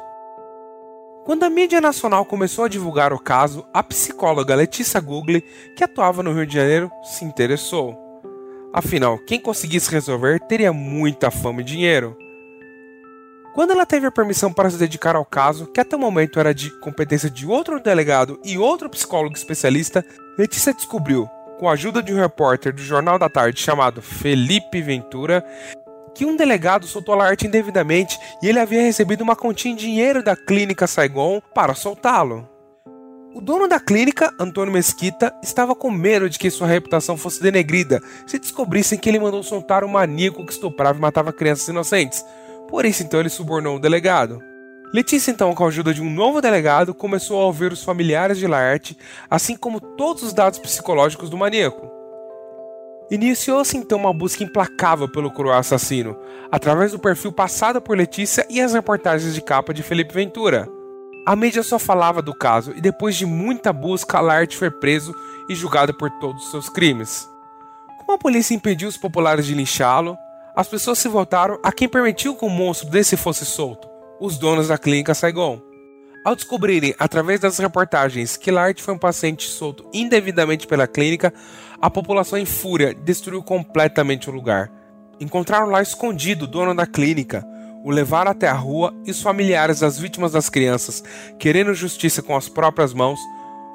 Quando 1.26 1.44
a 1.44 1.50
mídia 1.50 1.82
nacional 1.82 2.26
começou 2.26 2.64
a 2.64 2.70
divulgar 2.70 3.12
o 3.12 3.20
caso, 3.20 3.68
a 3.74 3.84
psicóloga 3.84 4.56
Letícia 4.56 5.00
Google, 5.02 5.42
que 5.76 5.84
atuava 5.84 6.24
no 6.24 6.32
Rio 6.32 6.46
de 6.46 6.54
Janeiro, 6.54 6.90
se 7.04 7.26
interessou. 7.26 7.98
Afinal, 8.74 9.18
quem 9.20 9.40
conseguisse 9.40 9.92
resolver 9.92 10.40
teria 10.40 10.72
muita 10.72 11.30
fama 11.30 11.62
e 11.62 11.66
dinheiro. 11.66 12.18
Quando 13.54 13.72
ela 13.72 13.86
teve 13.86 14.06
a 14.06 14.12
permissão 14.12 14.54
para 14.54 14.70
se 14.70 14.78
dedicar 14.78 15.16
ao 15.16 15.26
caso, 15.26 15.68
que 15.68 15.82
até 15.82 15.96
o 15.96 16.00
momento 16.00 16.40
era 16.40 16.54
de 16.54 16.70
competência 16.80 17.30
de 17.30 17.46
outro 17.46 17.82
delegado 17.82 18.40
e 18.46 18.58
outro 18.58 18.90
psicólogo 18.90 19.36
especialista, 19.36 20.06
Letícia 20.38 20.74
descobriu 20.74 21.28
com 21.58 21.68
a 21.68 21.74
ajuda 21.74 22.02
de 22.04 22.14
um 22.14 22.18
repórter 22.18 22.74
do 22.74 22.82
Jornal 22.82 23.18
da 23.18 23.30
Tarde 23.30 23.60
chamado 23.60 24.02
Felipe 24.02 24.82
Ventura, 24.82 25.46
que 26.14 26.26
um 26.26 26.36
delegado 26.36 26.86
soltou 26.86 27.14
a 27.14 27.18
Laerte 27.18 27.48
indevidamente 27.48 28.18
e 28.42 28.48
ele 28.48 28.60
havia 28.60 28.82
recebido 28.82 29.22
uma 29.22 29.36
continha 29.36 29.74
em 29.74 29.78
dinheiro 29.78 30.24
da 30.24 30.36
clínica 30.36 30.88
Saigon 30.88 31.42
para 31.54 31.76
soltá-lo. 31.76 32.48
O 33.36 33.42
dono 33.42 33.68
da 33.68 33.80
clínica, 33.80 34.34
Antônio 34.40 34.74
Mesquita, 34.74 35.32
estava 35.44 35.76
com 35.76 35.92
medo 35.92 36.28
de 36.28 36.40
que 36.40 36.50
sua 36.50 36.66
reputação 36.66 37.16
fosse 37.16 37.40
denegrida 37.40 38.02
se 38.26 38.40
descobrissem 38.40 38.98
que 38.98 39.08
ele 39.08 39.20
mandou 39.20 39.44
soltar 39.44 39.84
um 39.84 39.90
maníaco 39.90 40.44
que 40.44 40.54
estuprava 40.54 40.98
e 40.98 41.02
matava 41.02 41.32
crianças 41.32 41.68
inocentes. 41.68 42.26
Por 42.68 42.84
isso, 42.84 43.04
então, 43.04 43.20
ele 43.20 43.30
subornou 43.30 43.76
o 43.76 43.80
delegado. 43.80 44.42
Letícia, 44.94 45.32
então, 45.32 45.54
com 45.54 45.66
a 45.66 45.68
ajuda 45.68 45.94
de 45.94 46.02
um 46.02 46.10
novo 46.10 46.42
delegado, 46.42 46.94
começou 46.94 47.42
a 47.42 47.46
ouvir 47.46 47.74
os 47.74 47.84
familiares 47.84 48.38
de 48.38 48.48
Laerte, 48.48 48.98
assim 49.30 49.54
como 49.54 49.82
todos 49.82 50.24
os 50.24 50.32
dados 50.32 50.60
psicológicos 50.60 51.30
do 51.30 51.36
maníaco. 51.36 51.92
Iniciou-se 53.12 53.76
então 53.76 54.00
uma 54.00 54.14
busca 54.14 54.46
implacável 54.46 55.10
pelo 55.10 55.30
cruel 55.30 55.58
assassino, 55.58 56.18
através 56.50 56.94
do 56.94 57.00
perfil 57.00 57.34
passado 57.34 57.82
por 57.82 57.98
Letícia 57.98 58.48
e 58.50 58.62
as 58.62 58.74
reportagens 58.74 59.34
de 59.34 59.42
capa 59.42 59.74
de 59.74 59.84
Felipe 59.84 60.14
Ventura. 60.14 60.70
A 61.26 61.36
mídia 61.36 61.64
só 61.64 61.78
falava 61.78 62.22
do 62.22 62.34
caso 62.34 62.72
e 62.74 62.80
depois 62.80 63.18
de 63.18 63.26
muita 63.26 63.74
busca, 63.74 64.22
Laerte 64.22 64.56
foi 64.56 64.72
preso 64.72 65.14
e 65.50 65.56
julgado 65.56 65.94
por 65.94 66.10
todos 66.12 66.46
os 66.46 66.52
seus 66.52 66.70
crimes. 66.70 67.30
Como 67.98 68.14
a 68.14 68.18
polícia 68.18 68.56
impediu 68.56 68.88
os 68.88 68.96
populares 68.96 69.46
de 69.46 69.54
linchá-lo, 69.54 70.18
as 70.56 70.70
pessoas 70.70 70.98
se 70.98 71.10
voltaram 71.10 71.60
a 71.62 71.74
quem 71.74 71.90
permitiu 71.90 72.36
que 72.36 72.46
um 72.46 72.50
monstro 72.50 72.90
desse 72.90 73.18
fosse 73.18 73.46
solto 73.46 73.97
os 74.20 74.38
donos 74.38 74.68
da 74.68 74.78
clínica 74.78 75.14
Saigon. 75.14 75.62
Ao 76.26 76.36
descobrirem, 76.36 76.94
através 77.00 77.40
das 77.40 77.58
reportagens, 77.58 78.36
que 78.36 78.52
Lart 78.52 78.82
foi 78.82 78.94
um 78.94 78.98
paciente 78.98 79.48
solto 79.48 79.90
indevidamente 79.94 80.68
pela 80.68 80.88
clínica, 80.88 81.34
a 81.82 81.90
população 81.90 82.38
em 82.38 82.46
fúria 82.46 82.94
destruiu 82.94 83.42
completamente 83.42 84.30
o 84.30 84.34
lugar. 84.34 84.70
Encontraram 85.20 85.68
lá 85.68 85.82
escondido 85.82 86.46
o 86.46 86.48
dono 86.48 86.76
da 86.76 86.86
clínica, 86.86 87.46
o 87.84 87.92
levaram 87.92 88.32
até 88.32 88.48
a 88.48 88.54
rua 88.54 88.94
e 89.06 89.12
os 89.12 89.22
familiares 89.22 89.80
das 89.80 89.98
vítimas 89.98 90.34
das 90.34 90.50
crianças, 90.50 91.04
querendo 91.40 91.74
justiça 91.74 92.22
com 92.22 92.36
as 92.36 92.50
próprias 92.50 92.94
mãos, 92.94 93.20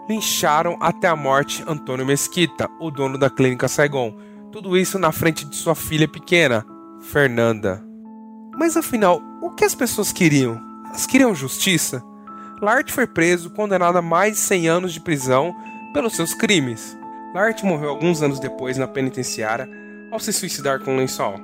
lincharam 0.09 0.77
até 0.81 1.09
a 1.09 1.17
morte 1.17 1.65
Antônio 1.67 2.05
Mesquita, 2.05 2.69
o 2.81 2.91
dono 2.91 3.17
da 3.17 3.31
clínica 3.31 3.69
Saigon. 3.69 4.15
Tudo 4.51 4.77
isso 4.77 4.99
na 4.99 5.13
frente 5.13 5.47
de 5.47 5.57
sua 5.57 5.75
filha 5.75 6.07
pequena, 6.07 6.67
Fernanda. 7.01 7.92
Mas 8.57 8.77
afinal, 8.77 9.23
o 9.41 9.51
que 9.51 9.65
as 9.65 9.75
pessoas 9.75 10.13
queriam? 10.13 10.61
Elas 10.87 11.07
queriam 11.07 11.35
justiça? 11.35 12.03
Lart 12.61 12.91
foi 12.91 13.07
preso, 13.07 13.51
condenado 13.51 13.97
a 13.99 14.03
mais 14.03 14.35
de 14.35 14.39
100 14.41 14.69
anos 14.69 14.93
de 14.93 15.01
prisão 15.01 15.55
pelos 15.93 16.15
seus 16.15 16.35
crimes. 16.35 16.97
Lart 17.35 17.63
morreu 17.63 17.89
alguns 17.89 18.23
anos 18.23 18.39
depois 18.39 18.77
na 18.77 18.87
penitenciária 18.87 19.69
ao 20.11 20.21
se 20.21 20.33
suicidar 20.33 20.81
com 20.81 20.93
um 20.93 20.97
lençol. 20.99 21.35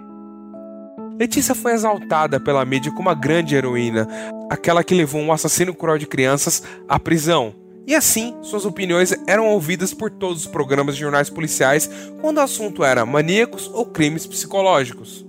Letícia 1.19 1.55
foi 1.55 1.73
exaltada 1.73 2.38
pela 2.38 2.65
mídia 2.65 2.93
como 2.93 3.09
a 3.09 3.15
grande 3.15 3.57
heroína, 3.57 4.07
aquela 4.49 4.85
que 4.85 4.95
levou 4.95 5.21
um 5.21 5.33
assassino 5.33 5.75
cruel 5.75 5.99
de 5.99 6.07
crianças 6.07 6.62
à 6.88 7.00
prisão. 7.00 7.55
E 7.87 7.95
assim, 7.95 8.37
suas 8.43 8.67
opiniões 8.67 9.15
eram 9.27 9.49
ouvidas 9.49 9.95
por 9.95 10.11
todos 10.11 10.45
os 10.45 10.47
programas 10.47 10.95
de 10.95 11.00
jornais 11.00 11.31
policiais 11.31 11.91
quando 12.21 12.37
o 12.37 12.43
assunto 12.43 12.85
era 12.85 13.07
maníacos 13.07 13.69
ou 13.73 13.87
crimes 13.87 14.27
psicológicos. 14.27 15.27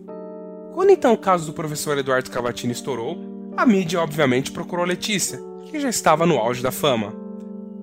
Quando 0.79 0.91
então 0.91 1.11
o 1.11 1.17
caso 1.17 1.45
do 1.45 1.51
professor 1.51 1.97
Eduardo 1.97 2.31
Cavatini 2.31 2.71
estourou, 2.71 3.51
a 3.57 3.65
mídia 3.65 3.99
obviamente 3.99 4.49
procurou 4.49 4.85
Letícia, 4.85 5.37
que 5.69 5.77
já 5.77 5.89
estava 5.89 6.25
no 6.25 6.37
auge 6.37 6.63
da 6.63 6.71
fama. 6.71 7.13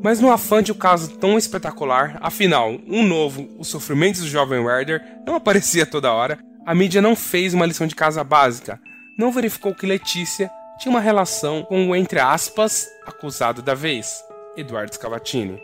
Mas 0.03 0.19
no 0.19 0.33
afã 0.33 0.62
de 0.62 0.73
um 0.73 0.75
caso 0.75 1.11
tão 1.19 1.37
espetacular, 1.37 2.17
afinal, 2.23 2.75
um 2.88 3.07
novo, 3.07 3.50
Os 3.59 3.69
Sofrimentos 3.69 4.23
do 4.23 4.29
Jovem 4.29 4.61
Werder, 4.61 5.03
não 5.26 5.35
aparecia 5.35 5.85
toda 5.85 6.11
hora, 6.11 6.38
a 6.65 6.75
mídia 6.75 7.03
não 7.03 7.15
fez 7.15 7.53
uma 7.53 7.67
lição 7.67 7.87
de 7.87 7.95
casa 7.95 8.25
básica, 8.25 8.81
não 9.19 9.31
verificou 9.31 9.75
que 9.75 9.85
Letícia 9.85 10.50
tinha 10.79 10.91
uma 10.91 10.99
relação 10.99 11.65
com 11.65 11.91
o, 11.91 11.95
entre 11.95 12.19
aspas, 12.19 12.88
acusado 13.07 13.61
da 13.61 13.75
vez, 13.75 14.25
Eduardo 14.57 14.95
Scavatini. 14.95 15.61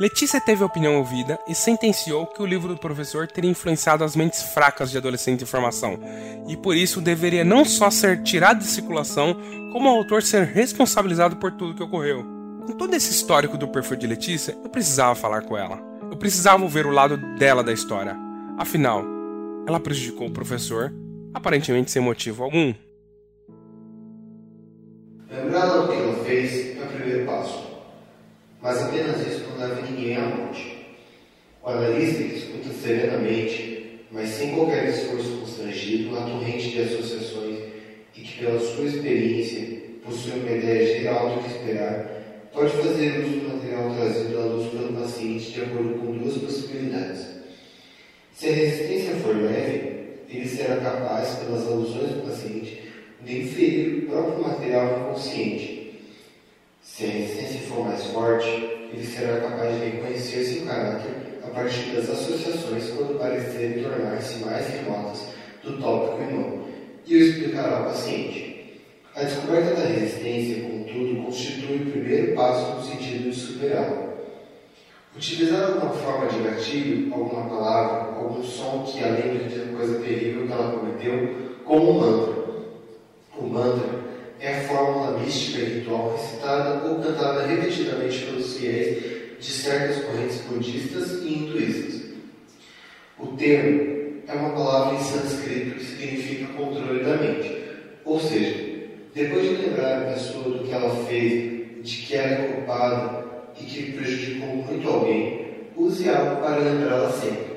Letícia 0.00 0.40
teve 0.40 0.62
a 0.62 0.66
opinião 0.66 0.96
ouvida 0.96 1.38
e 1.46 1.54
sentenciou 1.54 2.26
que 2.26 2.40
o 2.40 2.46
livro 2.46 2.68
do 2.68 2.80
professor 2.80 3.26
teria 3.26 3.50
influenciado 3.50 4.02
as 4.02 4.16
mentes 4.16 4.40
fracas 4.40 4.90
de 4.90 4.96
adolescentes 4.96 5.42
em 5.42 5.46
formação, 5.46 6.00
e 6.48 6.56
por 6.56 6.74
isso 6.74 7.02
deveria 7.02 7.44
não 7.44 7.66
só 7.66 7.90
ser 7.90 8.22
tirado 8.22 8.60
de 8.60 8.64
circulação, 8.64 9.36
como 9.70 9.90
o 9.90 9.98
autor 9.98 10.22
ser 10.22 10.46
responsabilizado 10.46 11.36
por 11.36 11.52
tudo 11.52 11.74
que 11.74 11.82
ocorreu. 11.82 12.24
Com 12.66 12.72
todo 12.78 12.94
esse 12.94 13.10
histórico 13.10 13.58
do 13.58 13.68
perfil 13.68 13.98
de 13.98 14.06
Letícia, 14.06 14.56
eu 14.64 14.70
precisava 14.70 15.14
falar 15.14 15.42
com 15.42 15.54
ela. 15.54 15.78
Eu 16.10 16.16
precisava 16.16 16.66
ver 16.66 16.86
o 16.86 16.90
lado 16.90 17.18
dela 17.38 17.62
da 17.62 17.70
história. 17.70 18.16
Afinal, 18.56 19.04
ela 19.68 19.78
prejudicou 19.78 20.28
o 20.28 20.32
professor, 20.32 20.90
aparentemente 21.34 21.90
sem 21.90 22.00
motivo 22.00 22.42
algum. 22.42 22.72
Lembrá-la 25.30 25.82
do 25.82 25.88
que 25.88 25.94
ela 25.94 26.24
fez 26.24 26.78
é 26.78 26.84
o 26.84 26.86
primeiro 26.86 27.26
passo. 27.26 27.68
Mas 28.62 28.82
apenas 28.82 29.26
isso 29.26 29.44
não 29.48 29.58
leva 29.58 29.80
ninguém 29.80 30.16
à 30.16 30.20
morte. 30.20 30.86
O 31.62 31.68
analista 31.68 32.22
escuta 32.22 32.68
serenamente, 32.74 34.00
mas 34.10 34.28
sem 34.28 34.54
qualquer 34.54 34.88
esforço 34.88 35.38
constrangido, 35.38 36.16
a 36.18 36.22
torrente 36.22 36.70
de 36.70 36.82
associações 36.82 37.58
e 38.14 38.20
que, 38.20 38.38
pela 38.38 38.60
sua 38.60 38.84
experiência, 38.84 39.80
possui 40.04 40.40
uma 40.40 40.50
ideia 40.50 41.00
geral 41.00 41.36
do 41.36 41.42
que 41.42 41.50
esperar, 41.50 42.06
pode 42.52 42.70
fazer 42.72 43.24
uso 43.24 43.40
do 43.40 43.54
material 43.54 43.94
trazido 43.94 44.38
à 44.38 44.44
luz 44.44 44.70
pelo 44.70 44.92
paciente 44.92 45.52
de 45.52 45.62
acordo 45.62 45.94
com 45.94 46.18
duas 46.18 46.36
possibilidades. 46.36 47.26
Se 48.34 48.48
a 48.48 48.52
resistência 48.52 49.14
for 49.16 49.36
leve, 49.36 50.00
ele 50.28 50.48
será 50.48 50.76
capaz, 50.76 51.36
pelas 51.36 51.66
alusões 51.66 52.10
do 52.10 52.28
paciente, 52.28 52.78
de 53.24 53.40
inferir 53.40 54.04
o 54.04 54.06
próprio 54.06 54.42
material 54.42 55.00
inconsciente 55.00 55.69
se 56.96 57.04
a 57.04 57.08
resistência 57.08 57.60
for 57.68 57.86
mais 57.86 58.04
forte, 58.06 58.48
ele 58.92 59.06
será 59.06 59.40
capaz 59.40 59.78
de 59.78 59.84
reconhecer 59.84 60.44
seu 60.44 60.66
caráter 60.66 61.38
a 61.44 61.48
partir 61.48 61.90
das 61.92 62.10
associações 62.10 62.90
quando 62.90 63.18
parecerem 63.18 63.82
tornar-se 63.82 64.44
mais 64.44 64.66
remotas 64.68 65.28
do 65.62 65.78
tópico 65.78 66.22
irmão, 66.22 66.64
e 67.06 67.14
o 67.14 67.20
explicará 67.20 67.78
ao 67.78 67.84
paciente. 67.84 68.80
A 69.14 69.22
descoberta 69.22 69.74
da 69.74 69.86
resistência, 69.86 70.62
contudo, 70.62 71.22
constitui 71.24 71.76
o 71.76 71.90
primeiro 71.90 72.34
passo 72.34 72.74
no 72.74 72.84
sentido 72.84 73.30
de 73.30 73.36
superá-la. 73.36 74.10
Utilizar 75.16 75.70
alguma 75.70 75.92
forma 75.92 76.26
de 76.26 76.38
gatilho, 76.40 77.14
alguma 77.14 77.48
palavra, 77.48 78.16
algum 78.16 78.42
som 78.42 78.84
que 78.84 79.02
a 79.02 79.08
lembre 79.08 79.48
de 79.48 79.76
coisa 79.76 80.00
terrível 80.00 80.46
que 80.46 80.52
ela 80.52 80.72
cometeu, 80.72 81.34
como 81.64 81.90
um 81.90 82.00
mantra. 82.00 82.40
O 83.38 83.46
mantra 83.46 84.09
é 84.40 84.54
a 84.54 84.60
fórmula 84.62 85.18
mística 85.18 85.58
e 85.58 85.80
ritual 85.80 86.16
recitada 86.16 86.86
ou 86.88 86.98
cantada 87.00 87.46
repetidamente 87.46 88.24
pelos 88.24 88.56
fiéis 88.56 89.02
de 89.38 89.46
certas 89.52 90.04
correntes 90.04 90.40
budistas 90.42 91.22
e 91.22 91.34
hinduístas. 91.34 92.00
O 93.18 93.26
termo 93.36 94.00
é 94.26 94.32
uma 94.32 94.50
palavra 94.50 94.96
em 94.96 95.02
sânscrito 95.02 95.76
que 95.76 95.84
significa 95.84 96.52
controle 96.54 97.04
da 97.04 97.16
mente, 97.16 97.64
ou 98.04 98.18
seja, 98.18 98.88
depois 99.14 99.42
de 99.42 99.56
lembrar 99.56 100.02
a 100.02 100.12
pessoa 100.12 100.44
do 100.44 100.64
que 100.64 100.72
ela 100.72 101.04
fez, 101.04 101.84
de 101.84 101.96
que 102.06 102.14
ela 102.14 102.28
é 102.28 102.48
culpada 102.48 103.24
e 103.60 103.64
que 103.64 103.92
prejudicou 103.92 104.48
muito 104.56 104.88
alguém, 104.88 105.50
use 105.76 106.08
algo 106.08 106.40
para 106.40 106.58
lembrá-la 106.58 107.10
sempre, 107.10 107.50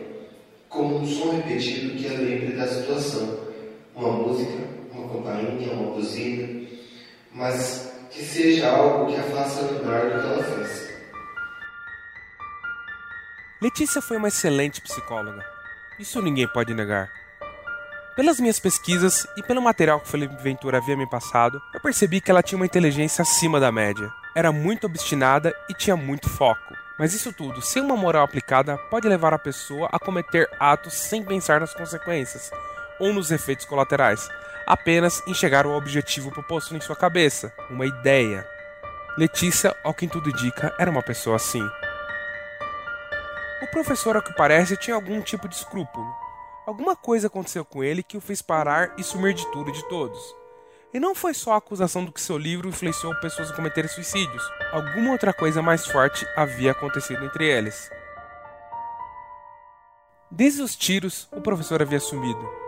como 0.67 0.97
um 0.97 1.05
som 1.05 1.31
repetido 1.31 1.95
que 1.95 2.07
a 2.07 2.17
lembre 2.17 2.53
da 2.57 2.67
situação, 2.67 3.39
uma 3.95 4.11
música, 4.11 4.63
uma 4.91 5.07
campainha, 5.09 5.71
uma 5.73 5.91
buzina, 5.91 6.62
mas 7.33 7.91
que 8.11 8.23
seja 8.23 8.69
algo 8.69 9.07
que 9.07 9.19
a 9.19 9.23
faça 9.23 9.61
lembrar 9.61 10.05
do 10.05 10.21
que 10.21 10.27
ela 10.27 10.43
fez. 10.43 10.93
Letícia 13.61 14.01
foi 14.01 14.17
uma 14.17 14.27
excelente 14.27 14.81
psicóloga. 14.81 15.43
Isso 15.99 16.21
ninguém 16.21 16.47
pode 16.47 16.73
negar. 16.73 17.11
Pelas 18.15 18.39
minhas 18.39 18.59
pesquisas 18.59 19.25
e 19.35 19.41
pelo 19.41 19.61
material 19.61 19.99
que 19.99 20.07
Felipe 20.07 20.35
Ventura 20.35 20.77
havia 20.77 20.95
me 20.95 21.09
passado, 21.09 21.59
eu 21.73 21.79
percebi 21.79 22.21
que 22.21 22.29
ela 22.29 22.43
tinha 22.43 22.57
uma 22.57 22.65
inteligência 22.65 23.23
acima 23.23 23.59
da 23.59 23.71
média. 23.71 24.11
Era 24.35 24.51
muito 24.51 24.85
obstinada 24.85 25.55
e 25.67 25.73
tinha 25.73 25.95
muito 25.95 26.29
foco. 26.29 26.75
Mas 26.99 27.13
isso 27.15 27.33
tudo, 27.33 27.61
sem 27.61 27.81
uma 27.81 27.95
moral 27.95 28.23
aplicada, 28.23 28.77
pode 28.77 29.07
levar 29.07 29.33
a 29.33 29.39
pessoa 29.39 29.89
a 29.91 29.97
cometer 29.97 30.47
atos 30.59 30.93
sem 30.93 31.23
pensar 31.23 31.59
nas 31.59 31.73
consequências 31.73 32.51
ou 32.99 33.13
nos 33.13 33.31
efeitos 33.31 33.65
colaterais, 33.65 34.29
apenas 34.65 35.21
em 35.27 35.33
chegar 35.33 35.65
ao 35.65 35.73
objetivo 35.73 36.31
proposto 36.31 36.75
em 36.75 36.81
sua 36.81 36.95
cabeça, 36.95 37.53
uma 37.69 37.85
ideia. 37.85 38.47
Letícia, 39.17 39.75
ao 39.83 39.93
que 39.93 40.07
tudo 40.07 40.29
indica, 40.29 40.73
era 40.79 40.89
uma 40.89 41.03
pessoa 41.03 41.35
assim. 41.35 41.63
O 43.61 43.67
professor, 43.67 44.15
ao 44.15 44.21
que 44.21 44.33
parece, 44.33 44.75
tinha 44.75 44.95
algum 44.95 45.21
tipo 45.21 45.47
de 45.47 45.55
escrúpulo. 45.55 46.13
Alguma 46.65 46.95
coisa 46.95 47.27
aconteceu 47.27 47.63
com 47.65 47.83
ele 47.83 48.01
que 48.01 48.17
o 48.17 48.21
fez 48.21 48.41
parar 48.41 48.93
e 48.97 49.03
sumir 49.03 49.33
de 49.33 49.45
tudo 49.51 49.69
e 49.69 49.73
de 49.73 49.87
todos. 49.87 50.19
E 50.93 50.99
não 50.99 51.15
foi 51.15 51.33
só 51.33 51.53
a 51.53 51.57
acusação 51.57 52.05
do 52.05 52.11
que 52.11 52.21
seu 52.21 52.37
livro 52.37 52.69
influenciou 52.69 53.13
pessoas 53.19 53.51
a 53.51 53.55
cometerem 53.55 53.89
suicídios. 53.89 54.43
Alguma 54.71 55.11
outra 55.11 55.33
coisa 55.33 55.61
mais 55.61 55.85
forte 55.85 56.25
havia 56.35 56.71
acontecido 56.71 57.23
entre 57.25 57.47
eles. 57.47 57.89
Desde 60.29 60.61
os 60.61 60.75
tiros, 60.75 61.27
o 61.31 61.41
professor 61.41 61.81
havia 61.81 61.99
sumido. 61.99 62.62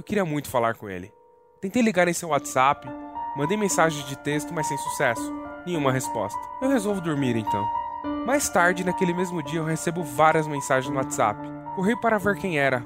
Eu 0.00 0.04
queria 0.04 0.24
muito 0.24 0.48
falar 0.48 0.76
com 0.76 0.88
ele. 0.88 1.12
Tentei 1.60 1.82
ligar 1.82 2.08
em 2.08 2.14
seu 2.14 2.30
WhatsApp, 2.30 2.88
mandei 3.36 3.54
mensagem 3.54 4.02
de 4.06 4.16
texto, 4.16 4.50
mas 4.50 4.66
sem 4.66 4.78
sucesso. 4.78 5.30
Nenhuma 5.66 5.92
resposta. 5.92 6.40
Eu 6.62 6.70
resolvo 6.70 7.02
dormir 7.02 7.36
então. 7.36 7.70
Mais 8.24 8.48
tarde, 8.48 8.82
naquele 8.82 9.12
mesmo 9.12 9.42
dia, 9.42 9.60
eu 9.60 9.64
recebo 9.64 10.02
várias 10.02 10.46
mensagens 10.46 10.90
no 10.90 10.96
WhatsApp. 10.96 11.38
Corri 11.76 12.00
para 12.00 12.16
ver 12.16 12.38
quem 12.38 12.58
era. 12.58 12.82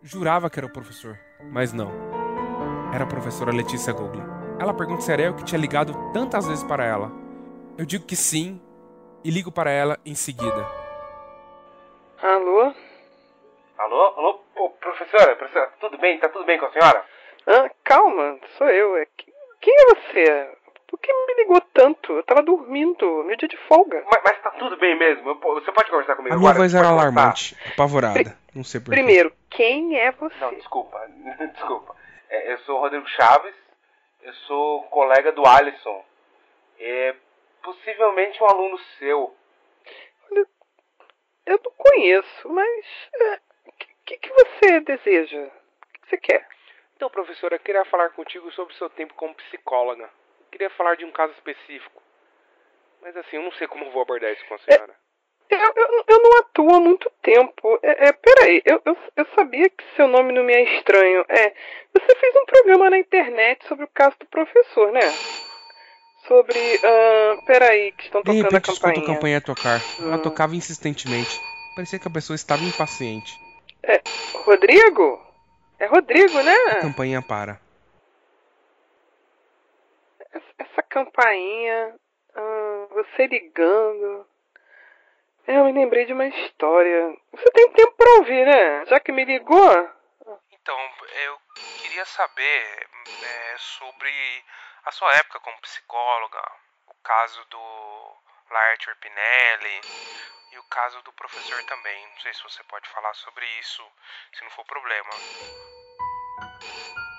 Jurava 0.00 0.48
que 0.48 0.58
era 0.58 0.66
o 0.66 0.72
professor, 0.72 1.20
mas 1.52 1.74
não. 1.74 1.92
Era 2.90 3.04
a 3.04 3.06
professora 3.06 3.52
Letícia 3.52 3.92
Gogli. 3.92 4.22
Ela 4.58 4.72
pergunta 4.72 5.02
se 5.02 5.12
era 5.12 5.24
eu 5.24 5.34
que 5.34 5.44
tinha 5.44 5.60
ligado 5.60 5.92
tantas 6.14 6.46
vezes 6.46 6.64
para 6.64 6.86
ela. 6.86 7.12
Eu 7.76 7.84
digo 7.84 8.06
que 8.06 8.16
sim 8.16 8.58
e 9.22 9.30
ligo 9.30 9.52
para 9.52 9.70
ela 9.70 9.98
em 10.06 10.14
seguida. 10.14 10.66
Alô? 12.22 12.72
Alô? 13.78 14.02
Alô? 14.16 14.40
Ô, 14.56 14.70
professora, 14.70 15.36
professora, 15.36 15.72
tudo 15.80 15.98
bem? 15.98 16.18
Tá 16.18 16.28
tudo 16.28 16.44
bem 16.44 16.58
com 16.58 16.66
a 16.66 16.72
senhora? 16.72 17.04
Ah, 17.46 17.70
calma, 17.84 18.38
sou 18.56 18.68
eu. 18.68 18.96
É 18.96 19.06
quem 19.60 19.74
é 19.74 19.94
você? 19.94 20.56
Por 20.86 20.98
que 20.98 21.12
me 21.12 21.34
ligou 21.34 21.60
tanto? 21.74 22.12
Eu 22.12 22.22
tava 22.22 22.42
dormindo, 22.42 23.24
meu 23.24 23.36
dia 23.36 23.48
de 23.48 23.56
folga. 23.68 24.02
Mas, 24.10 24.22
mas 24.24 24.42
tá 24.42 24.50
tudo 24.52 24.76
bem 24.76 24.96
mesmo? 24.98 25.34
Você 25.34 25.72
pode 25.72 25.90
conversar 25.90 26.16
comigo 26.16 26.34
a 26.34 26.36
agora? 26.38 26.50
A 26.50 26.54
minha 26.54 26.62
voz 26.62 26.74
era 26.74 26.88
alarmante, 26.88 27.56
apavorada. 27.72 28.36
Não 28.54 28.64
sei 28.64 28.80
porquê. 28.80 28.96
Primeiro, 28.96 29.32
quem 29.50 29.98
é 29.98 30.12
você? 30.12 30.36
Não, 30.40 30.54
desculpa, 30.54 30.98
desculpa. 31.52 31.94
É, 32.30 32.52
eu 32.52 32.58
sou 32.60 32.78
o 32.78 32.80
Rodrigo 32.80 33.06
Chaves, 33.08 33.54
eu 34.22 34.32
sou 34.46 34.82
colega 34.84 35.32
do 35.32 35.46
Alisson. 35.46 36.04
É 36.78 37.14
possivelmente 37.62 38.42
um 38.42 38.46
aluno 38.46 38.78
seu. 38.98 39.34
Olha, 40.30 40.46
eu 41.46 41.60
não 41.64 41.72
conheço, 41.76 42.48
mas 42.48 42.86
é, 43.14 43.40
que, 44.06 44.16
que 44.18 44.32
você 44.32 44.80
deseja? 44.80 45.42
O 45.42 46.00
que 46.00 46.08
você 46.08 46.16
quer? 46.16 46.46
Então, 46.94 47.10
professora, 47.10 47.56
eu 47.56 47.60
queria 47.60 47.84
falar 47.84 48.10
contigo 48.10 48.50
sobre 48.52 48.72
o 48.72 48.76
seu 48.76 48.88
tempo 48.88 49.12
como 49.14 49.34
psicóloga. 49.34 50.04
Eu 50.04 50.46
queria 50.50 50.70
falar 50.70 50.94
de 50.94 51.04
um 51.04 51.10
caso 51.10 51.32
específico. 51.34 52.02
Mas 53.02 53.16
assim, 53.16 53.36
eu 53.36 53.42
não 53.42 53.52
sei 53.52 53.66
como 53.66 53.90
vou 53.90 54.02
abordar 54.02 54.32
isso 54.32 54.46
com 54.46 54.54
a 54.54 54.58
senhora. 54.58 54.94
É, 55.50 55.54
eu, 55.54 55.72
eu, 55.76 56.04
eu, 56.08 56.22
não 56.22 56.38
atuo 56.38 56.74
há 56.74 56.80
muito 56.80 57.10
tempo. 57.22 57.78
É, 57.82 58.08
é, 58.08 58.12
peraí, 58.12 58.62
eu, 58.64 58.80
eu, 58.84 58.96
eu 59.16 59.26
sabia 59.36 59.68
que 59.68 59.84
seu 59.94 60.08
nome 60.08 60.32
não 60.32 60.42
me 60.42 60.52
é 60.52 60.76
estranho. 60.76 61.24
É, 61.28 61.54
você 61.92 62.16
fez 62.16 62.36
um 62.36 62.46
programa 62.46 62.90
na 62.90 62.98
internet 62.98 63.66
sobre 63.66 63.84
o 63.84 63.90
caso 63.92 64.16
do 64.18 64.26
professor, 64.26 64.90
né? 64.92 65.00
Sobre. 66.26 66.58
Uh, 66.58 67.44
peraí, 67.46 67.92
que 67.92 68.04
estão 68.04 68.22
tocando 68.22 68.36
De 68.36 68.42
repente, 68.42 68.70
a 68.70 68.74
campainha. 68.74 69.04
a 69.04 69.06
campainha 69.06 69.40
tocar. 69.40 69.80
Ela 70.00 70.16
hum. 70.16 70.22
tocava 70.22 70.56
insistentemente. 70.56 71.40
Parecia 71.76 71.98
que 71.98 72.08
a 72.08 72.10
pessoa 72.10 72.34
estava 72.34 72.64
impaciente. 72.64 73.45
É, 73.88 74.02
Rodrigo? 74.44 75.24
É 75.78 75.86
Rodrigo, 75.86 76.42
né? 76.42 76.54
A 76.72 76.80
campainha 76.80 77.22
para. 77.22 77.60
Essa 80.58 80.82
campainha, 80.82 81.94
ah, 82.34 82.86
você 82.90 83.26
ligando. 83.28 84.26
Eu 85.46 85.64
me 85.64 85.72
lembrei 85.72 86.04
de 86.04 86.12
uma 86.12 86.26
história. 86.26 87.16
Você 87.30 87.50
tem 87.52 87.70
tempo 87.72 87.92
pra 87.92 88.10
ouvir, 88.18 88.44
né? 88.44 88.84
Já 88.86 88.98
que 88.98 89.12
me 89.12 89.24
ligou. 89.24 89.90
Então, 90.50 90.76
eu 91.24 91.38
queria 91.80 92.04
saber 92.06 92.88
é, 93.22 93.54
sobre 93.58 94.10
a 94.84 94.90
sua 94.90 95.14
época 95.14 95.38
como 95.38 95.60
psicóloga, 95.60 96.42
o 96.88 96.94
caso 97.04 97.44
do 97.48 98.16
Laerte 98.50 98.90
Pinelli, 99.00 99.80
e 100.52 100.58
o 100.58 100.62
caso 100.64 101.02
do 101.02 101.12
professor 101.12 101.62
também. 101.64 102.06
Não 102.14 102.20
sei 102.20 102.34
se 102.34 102.42
você 102.42 102.62
pode 102.64 102.88
falar 102.88 103.14
sobre 103.14 103.44
isso, 103.60 103.82
se 104.32 104.42
não 104.44 104.50
for 104.50 104.64
problema. 104.64 105.10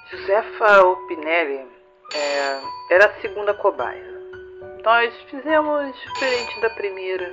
Josefa 0.10 0.84
Opinelli 0.84 1.68
é, 2.13 2.94
era 2.94 3.08
a 3.08 3.22
segunda 3.22 3.54
cobaia. 3.54 4.18
Nós 4.84 5.13
fizemos 5.30 5.96
diferente 6.02 6.60
da 6.62 6.70
primeira. 6.70 7.30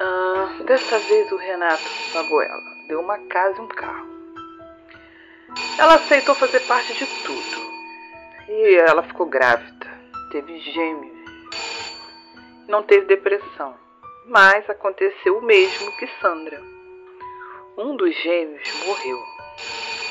Ah, 0.00 0.62
dessa 0.64 0.98
vez 0.98 1.30
o 1.30 1.36
Renato 1.36 1.82
pagou 2.12 2.40
ela. 2.40 2.86
Deu 2.88 3.00
uma 3.00 3.18
casa 3.28 3.58
e 3.58 3.60
um 3.60 3.68
carro. 3.68 4.08
Ela 5.78 5.96
aceitou 5.96 6.34
fazer 6.34 6.60
parte 6.60 6.94
de 6.94 7.06
tudo. 7.24 7.70
E 8.48 8.76
ela 8.76 9.02
ficou 9.02 9.26
grávida. 9.26 9.86
Teve 10.32 10.58
gêmeos. 10.60 11.20
Não 12.68 12.82
teve 12.82 13.06
depressão. 13.06 13.89
Mas 14.30 14.70
aconteceu 14.70 15.38
o 15.38 15.42
mesmo 15.42 15.90
que 15.96 16.06
Sandra. 16.20 16.62
Um 17.76 17.96
dos 17.96 18.14
gêmeos 18.14 18.62
morreu. 18.86 19.18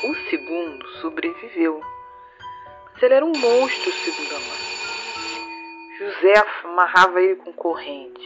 O 0.04 0.14
segundo 0.28 0.86
sobreviveu. 1.00 1.80
Mas 2.92 3.02
ele 3.02 3.14
era 3.14 3.24
um 3.24 3.32
monstro, 3.32 3.90
segundo 3.90 4.36
a 4.36 4.38
mãe. 4.40 4.58
José 5.96 6.34
amarrava 6.64 7.22
ele 7.22 7.36
com 7.36 7.50
correntes. 7.54 8.22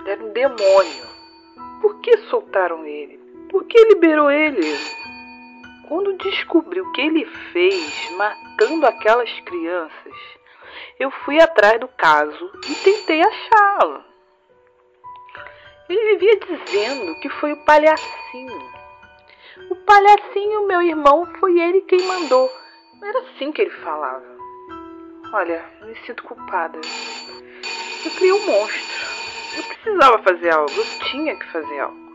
Ele 0.00 0.10
era 0.10 0.22
um 0.22 0.32
demônio. 0.34 1.06
Por 1.80 1.98
que 2.02 2.18
soltaram 2.28 2.84
ele? 2.84 3.18
Por 3.48 3.64
que 3.64 3.82
liberou 3.84 4.30
ele? 4.30 4.76
Quando 5.88 6.12
descobri 6.18 6.82
o 6.82 6.92
que 6.92 7.00
ele 7.00 7.24
fez 7.54 8.10
matando 8.18 8.84
aquelas 8.84 9.32
crianças, 9.40 10.14
eu 11.00 11.10
fui 11.10 11.40
atrás 11.40 11.80
do 11.80 11.88
caso 11.88 12.52
e 12.68 12.74
tentei 12.84 13.22
achá-lo. 13.22 14.07
Ele 15.88 16.16
vivia 16.16 16.38
dizendo 16.40 17.18
que 17.20 17.28
foi 17.30 17.52
o 17.52 17.64
palhacinho. 17.64 18.78
O 19.70 19.76
palhacinho, 19.76 20.66
meu 20.66 20.82
irmão, 20.82 21.26
foi 21.40 21.58
ele 21.58 21.80
quem 21.82 22.02
mandou. 22.02 22.50
Era 23.02 23.20
assim 23.20 23.50
que 23.52 23.62
ele 23.62 23.70
falava. 23.70 24.38
Olha, 25.32 25.64
me 25.82 25.94
sinto 26.06 26.22
culpada. 26.24 26.80
Eu 28.04 28.10
criei 28.12 28.32
um 28.32 28.46
monstro. 28.46 29.08
Eu 29.56 29.62
precisava 29.62 30.22
fazer 30.22 30.50
algo, 30.50 30.70
eu 30.70 31.10
tinha 31.10 31.34
que 31.36 31.46
fazer 31.52 31.80
algo. 31.80 32.12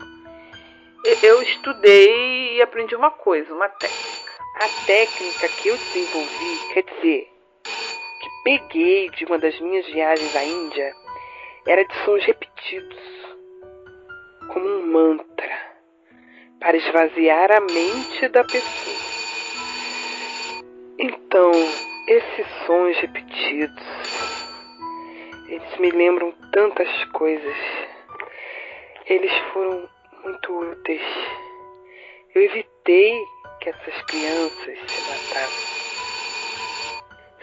Eu 1.22 1.42
estudei 1.42 2.56
e 2.56 2.62
aprendi 2.62 2.94
uma 2.94 3.10
coisa, 3.10 3.52
uma 3.52 3.68
técnica. 3.68 4.32
A 4.56 4.86
técnica 4.86 5.48
que 5.48 5.68
eu 5.68 5.76
desenvolvi, 5.76 6.72
quer 6.72 6.82
dizer, 6.84 7.28
que 7.64 8.28
peguei 8.44 9.10
de 9.10 9.24
uma 9.24 9.38
das 9.38 9.58
minhas 9.60 9.84
viagens 9.86 10.34
à 10.34 10.44
Índia, 10.44 10.94
era 11.66 11.84
de 11.84 11.94
sons 12.04 12.24
repetidos, 12.24 13.23
como 14.48 14.66
um 14.66 14.86
mantra, 14.86 15.74
para 16.60 16.76
esvaziar 16.76 17.50
a 17.52 17.60
mente 17.60 18.28
da 18.28 18.44
pessoa. 18.44 18.96
Então, 20.98 21.52
esses 22.08 22.46
sons 22.66 22.96
repetidos, 22.98 23.84
eles 25.48 25.78
me 25.78 25.90
lembram 25.90 26.32
tantas 26.52 26.88
coisas. 27.06 27.56
Eles 29.06 29.32
foram 29.52 29.88
muito 30.22 30.52
úteis. 30.52 31.02
Eu 32.34 32.42
evitei 32.42 33.24
que 33.60 33.70
essas 33.70 34.02
crianças 34.02 34.78
se 34.78 35.10
matassem. 35.10 35.74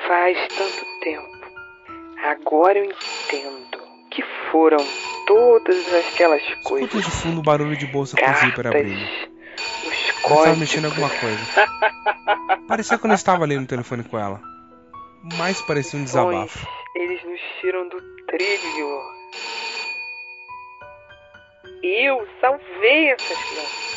Faz 0.07 0.47
tanto 0.47 0.99
tempo. 1.01 1.41
Agora 2.23 2.77
eu 2.77 2.85
entendo 2.85 3.79
que 4.11 4.21
foram 4.51 4.79
todas 5.35 5.93
aquelas 5.93 6.41
coisas. 6.63 6.87
Escuta 6.89 7.09
de 7.09 7.11
fundo 7.11 7.39
o 7.39 7.43
barulho 7.43 7.75
de 7.77 7.85
bolsa 7.87 8.17
com 8.17 8.29
o 8.29 8.33
zíper 8.35 8.67
abrindo. 8.67 8.95
Os 8.95 9.85
Ele 9.85 9.95
estava 9.95 10.21
códigos. 10.35 10.59
mexendo 10.59 10.83
em 10.85 10.87
alguma 10.87 11.09
coisa. 11.09 11.39
Parecia 12.67 12.97
que 12.97 13.05
eu 13.05 13.07
não 13.07 13.15
estava 13.15 13.43
ali 13.43 13.57
no 13.57 13.65
telefone 13.67 14.03
com 14.03 14.17
ela. 14.19 14.41
Mais 15.37 15.61
parecia 15.61 15.99
um 15.99 16.03
desabafo. 16.03 16.67
Eles 16.95 17.23
nos 17.23 17.39
tiram 17.59 17.87
do 17.89 18.01
trilho. 18.27 19.01
Eu 21.83 22.27
salvei 22.39 23.09
essas 23.11 23.37
crianças. 23.37 23.91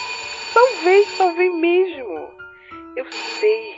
Salvei, 0.53 1.05
salvei 1.17 1.51
mesmo. 1.51 2.31
Eu 2.97 3.07
sei. 3.13 3.75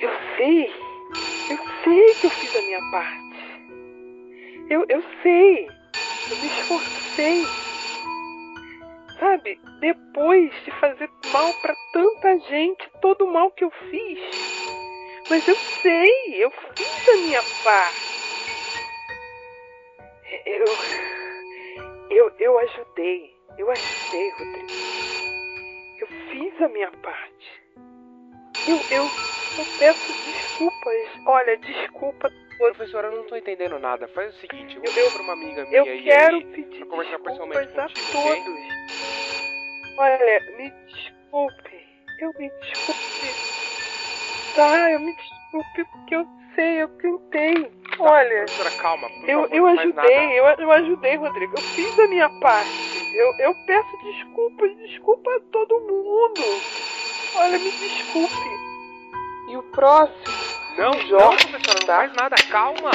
Eu 0.00 0.10
sei. 0.36 0.72
Eu 1.50 1.58
sei 1.84 2.14
que 2.20 2.26
eu 2.26 2.30
fiz 2.30 2.56
a 2.56 2.62
minha 2.62 2.90
parte. 2.90 3.28
Eu, 4.70 4.84
eu 4.88 5.02
sei. 5.22 5.68
Eu 6.30 6.36
me 6.36 6.48
esforcei. 6.48 7.44
Sabe, 9.18 9.58
depois 9.80 10.52
de 10.64 10.70
fazer 10.72 11.10
mal 11.32 11.52
pra 11.54 11.74
tanta 11.92 12.38
gente, 12.40 12.90
todo 13.00 13.24
o 13.24 13.32
mal 13.32 13.50
que 13.50 13.64
eu 13.64 13.70
fiz. 13.70 14.20
Mas 15.28 15.46
eu 15.46 15.56
sei, 15.82 16.44
eu 16.44 16.50
fiz 16.50 17.08
a 17.08 17.16
minha 17.16 17.42
parte. 17.62 18.18
Eu. 20.46 20.76
Eu, 22.10 22.32
eu 22.38 22.58
ajudei. 22.58 23.34
Eu 23.58 23.70
ajudei, 23.70 24.30
Rodrigo. 24.30 24.68
Eu 26.00 26.06
fiz 26.30 26.62
a 26.62 26.68
minha 26.68 26.90
parte. 26.92 27.62
Eu, 28.66 28.76
eu, 28.90 29.04
eu 29.58 29.78
peço 29.78 30.12
desculpas. 30.24 31.26
Olha, 31.26 31.56
desculpa. 31.58 32.30
Professora, 32.58 33.08
eu 33.08 33.16
não 33.16 33.24
tô 33.24 33.36
entendendo 33.36 33.78
nada. 33.78 34.08
Faz 34.08 34.34
o 34.34 34.38
seguinte, 34.40 34.76
eu 34.76 34.82
Eu- 34.84 34.90
ligar 34.90 35.12
pra 35.12 35.22
uma 35.22 35.32
amiga 35.32 35.64
minha 35.64 35.76
Eu 35.78 35.94
e 35.94 36.02
quero 36.02 36.36
aí, 36.36 36.44
pedir 36.46 36.78
pra 36.80 36.86
conversar 36.86 37.18
pessoalmente 37.20 37.72
contigo, 37.72 38.12
todos. 38.12 38.60
Olha, 39.98 40.40
me 40.56 40.70
desculpe. 40.86 41.88
Eu 42.20 42.32
me 42.38 42.50
desculpe. 42.60 42.98
Tá, 44.54 44.90
eu 44.90 45.00
me 45.00 45.14
desculpe 45.14 45.84
porque 45.92 46.16
eu 46.16 46.26
sei, 46.54 46.82
eu 46.82 46.88
tentei. 46.98 47.70
Olha. 48.00 48.44
Professora, 48.44 48.70
calma, 48.82 49.08
por 49.08 49.28
Eu, 49.28 49.42
favor, 49.42 49.56
eu 49.56 49.66
ajudei, 49.66 50.38
eu, 50.40 50.44
eu 50.44 50.72
ajudei, 50.72 51.16
Rodrigo. 51.16 51.56
Eu 51.56 51.62
fiz 51.74 51.98
a 51.98 52.06
minha 52.08 52.28
parte. 52.40 52.72
Eu, 53.14 53.32
eu 53.38 53.54
peço 53.66 53.96
desculpas, 54.04 54.76
desculpa 54.78 55.30
a 55.34 55.40
todo 55.52 55.80
mundo. 55.80 56.44
Olha, 57.36 57.58
me 57.58 57.70
desculpe. 57.70 58.48
E 59.48 59.56
o 59.56 59.62
próximo? 59.72 60.47
Não, 60.78 60.92
Jorge, 60.92 61.10
não, 61.10 61.50
professora, 61.50 61.80
não 61.80 61.86
tá? 61.86 61.96
faz 61.96 62.12
nada, 62.14 62.36
calma. 62.48 62.90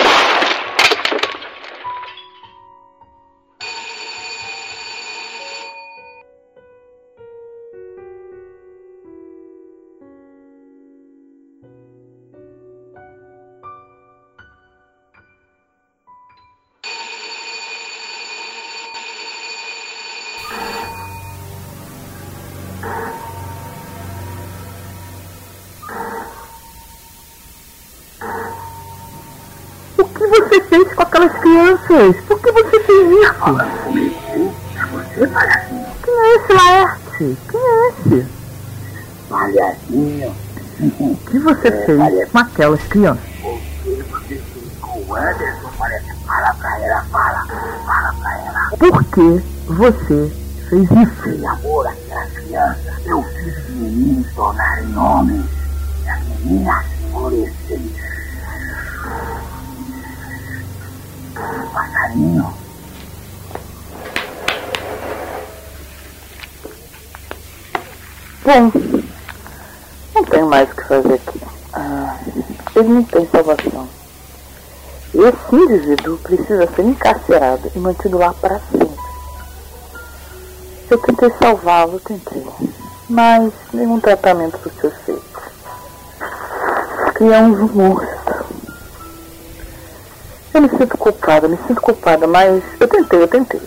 Você 30.39 30.61
fez 30.61 30.93
com 30.93 31.01
aquelas 31.01 31.33
crianças? 31.39 32.15
Por 32.27 32.39
que 32.39 32.51
você 32.51 32.79
fez 32.81 33.09
isso? 33.11 33.33
Quem 36.03 36.13
é 36.13 36.35
esse 36.35 36.53
Laerte? 36.53 37.37
Quem 37.49 37.59
é 37.61 37.89
esse? 37.89 38.27
Palhacinho, 39.29 40.35
O 40.99 41.15
que 41.17 41.39
você 41.39 41.71
fez 41.85 42.29
com 42.31 42.37
aquelas 42.37 42.81
crianças? 42.83 43.23
o 45.07 45.15
Anderson 45.15 45.69
parece. 45.77 46.13
Fala 46.25 46.53
pra 46.53 46.79
ela, 46.79 47.03
fala. 47.11 47.45
Fala 47.85 48.13
pra 48.21 48.39
ela. 48.39 48.69
Por 48.77 49.03
que 49.05 49.43
você 49.67 50.31
fez 50.69 50.83
isso? 50.91 51.23
Sem 51.23 51.47
amor 51.47 51.87
àquelas 51.87 52.31
crianças, 52.31 53.05
eu 53.05 53.23
fiz 53.23 53.57
os 53.57 53.69
meninos 53.75 54.27
tornarem 54.33 54.97
homens. 54.97 55.45
E 56.05 56.09
as 56.09 56.19
meninas 56.45 56.85
florescerem. 57.11 57.91
Passarinho, 61.33 62.53
Bom, 68.43 68.71
não 70.13 70.23
tenho 70.25 70.49
mais 70.49 70.69
o 70.69 70.75
que 70.75 70.83
fazer 70.83 71.13
aqui. 71.13 71.41
Ah, 71.71 72.17
ele 72.75 72.89
não 72.89 73.03
tem 73.03 73.25
salvação. 73.27 73.87
Esse 75.13 75.55
indivíduo 75.55 76.17
precisa 76.17 76.67
ser 76.75 76.81
encarcerado 76.81 77.71
e 77.73 77.79
mantido 77.79 78.17
lá 78.17 78.33
para 78.33 78.59
sempre. 78.59 78.89
Eu 80.89 80.97
tentei 80.97 81.31
salvá-lo, 81.41 82.01
tentei. 82.01 82.45
Mas 83.09 83.53
nenhum 83.73 83.99
tratamento 84.01 84.57
do 84.57 84.69
seu 84.81 84.91
feito. 84.91 85.41
Criamos 87.13 87.59
um 87.59 87.67
monstro. 87.73 88.12
Eu 90.53 90.61
me 90.61 90.69
sinto 90.69 90.97
culpada, 90.97 91.47
me 91.47 91.57
sinto 91.57 91.81
culpada, 91.81 92.27
mas 92.27 92.63
eu 92.79 92.87
tentei, 92.87 93.21
eu 93.21 93.27
tentei. 93.27 93.61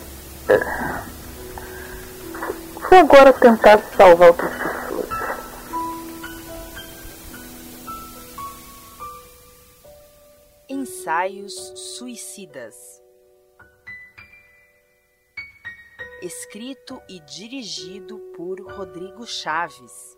Vou 2.89 2.99
agora 2.99 3.33
tentar 3.33 3.79
salvar 3.97 4.29
outras 4.29 4.53
pessoas. 4.53 5.07
Ensaios 10.69 11.73
suicidas. 11.75 12.97
escrito 16.23 17.01
e 17.09 17.21
dirigido 17.21 18.19
por 18.37 18.61
Rodrigo 18.61 19.27
Chaves. 19.27 20.16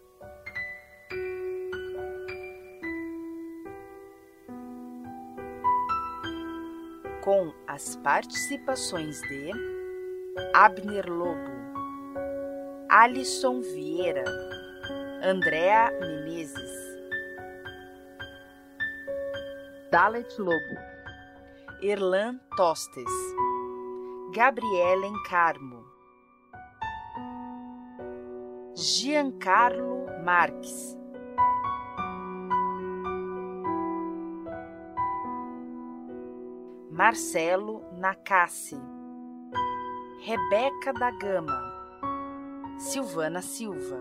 Com 7.29 7.53
as 7.67 7.95
participações 7.97 9.21
de 9.21 9.51
Abner 10.55 11.07
Lobo, 11.13 11.53
Alisson 12.89 13.61
Vieira, 13.61 14.25
Andréa 15.23 15.91
Menezes, 16.01 16.71
Dalet 19.93 20.41
Lobo, 20.41 20.79
Erlan 21.83 22.41
Tostes, 22.57 23.13
Gabriela 24.35 25.13
Carmo, 25.29 25.85
Giancarlo 28.75 30.07
Marques, 30.25 30.98
Marcelo 36.99 37.85
Nakassi, 37.97 38.77
Rebeca 40.27 40.93
da 40.93 41.13
Gama, 41.13 41.63
Silvana 42.77 43.41
Silva, 43.41 44.01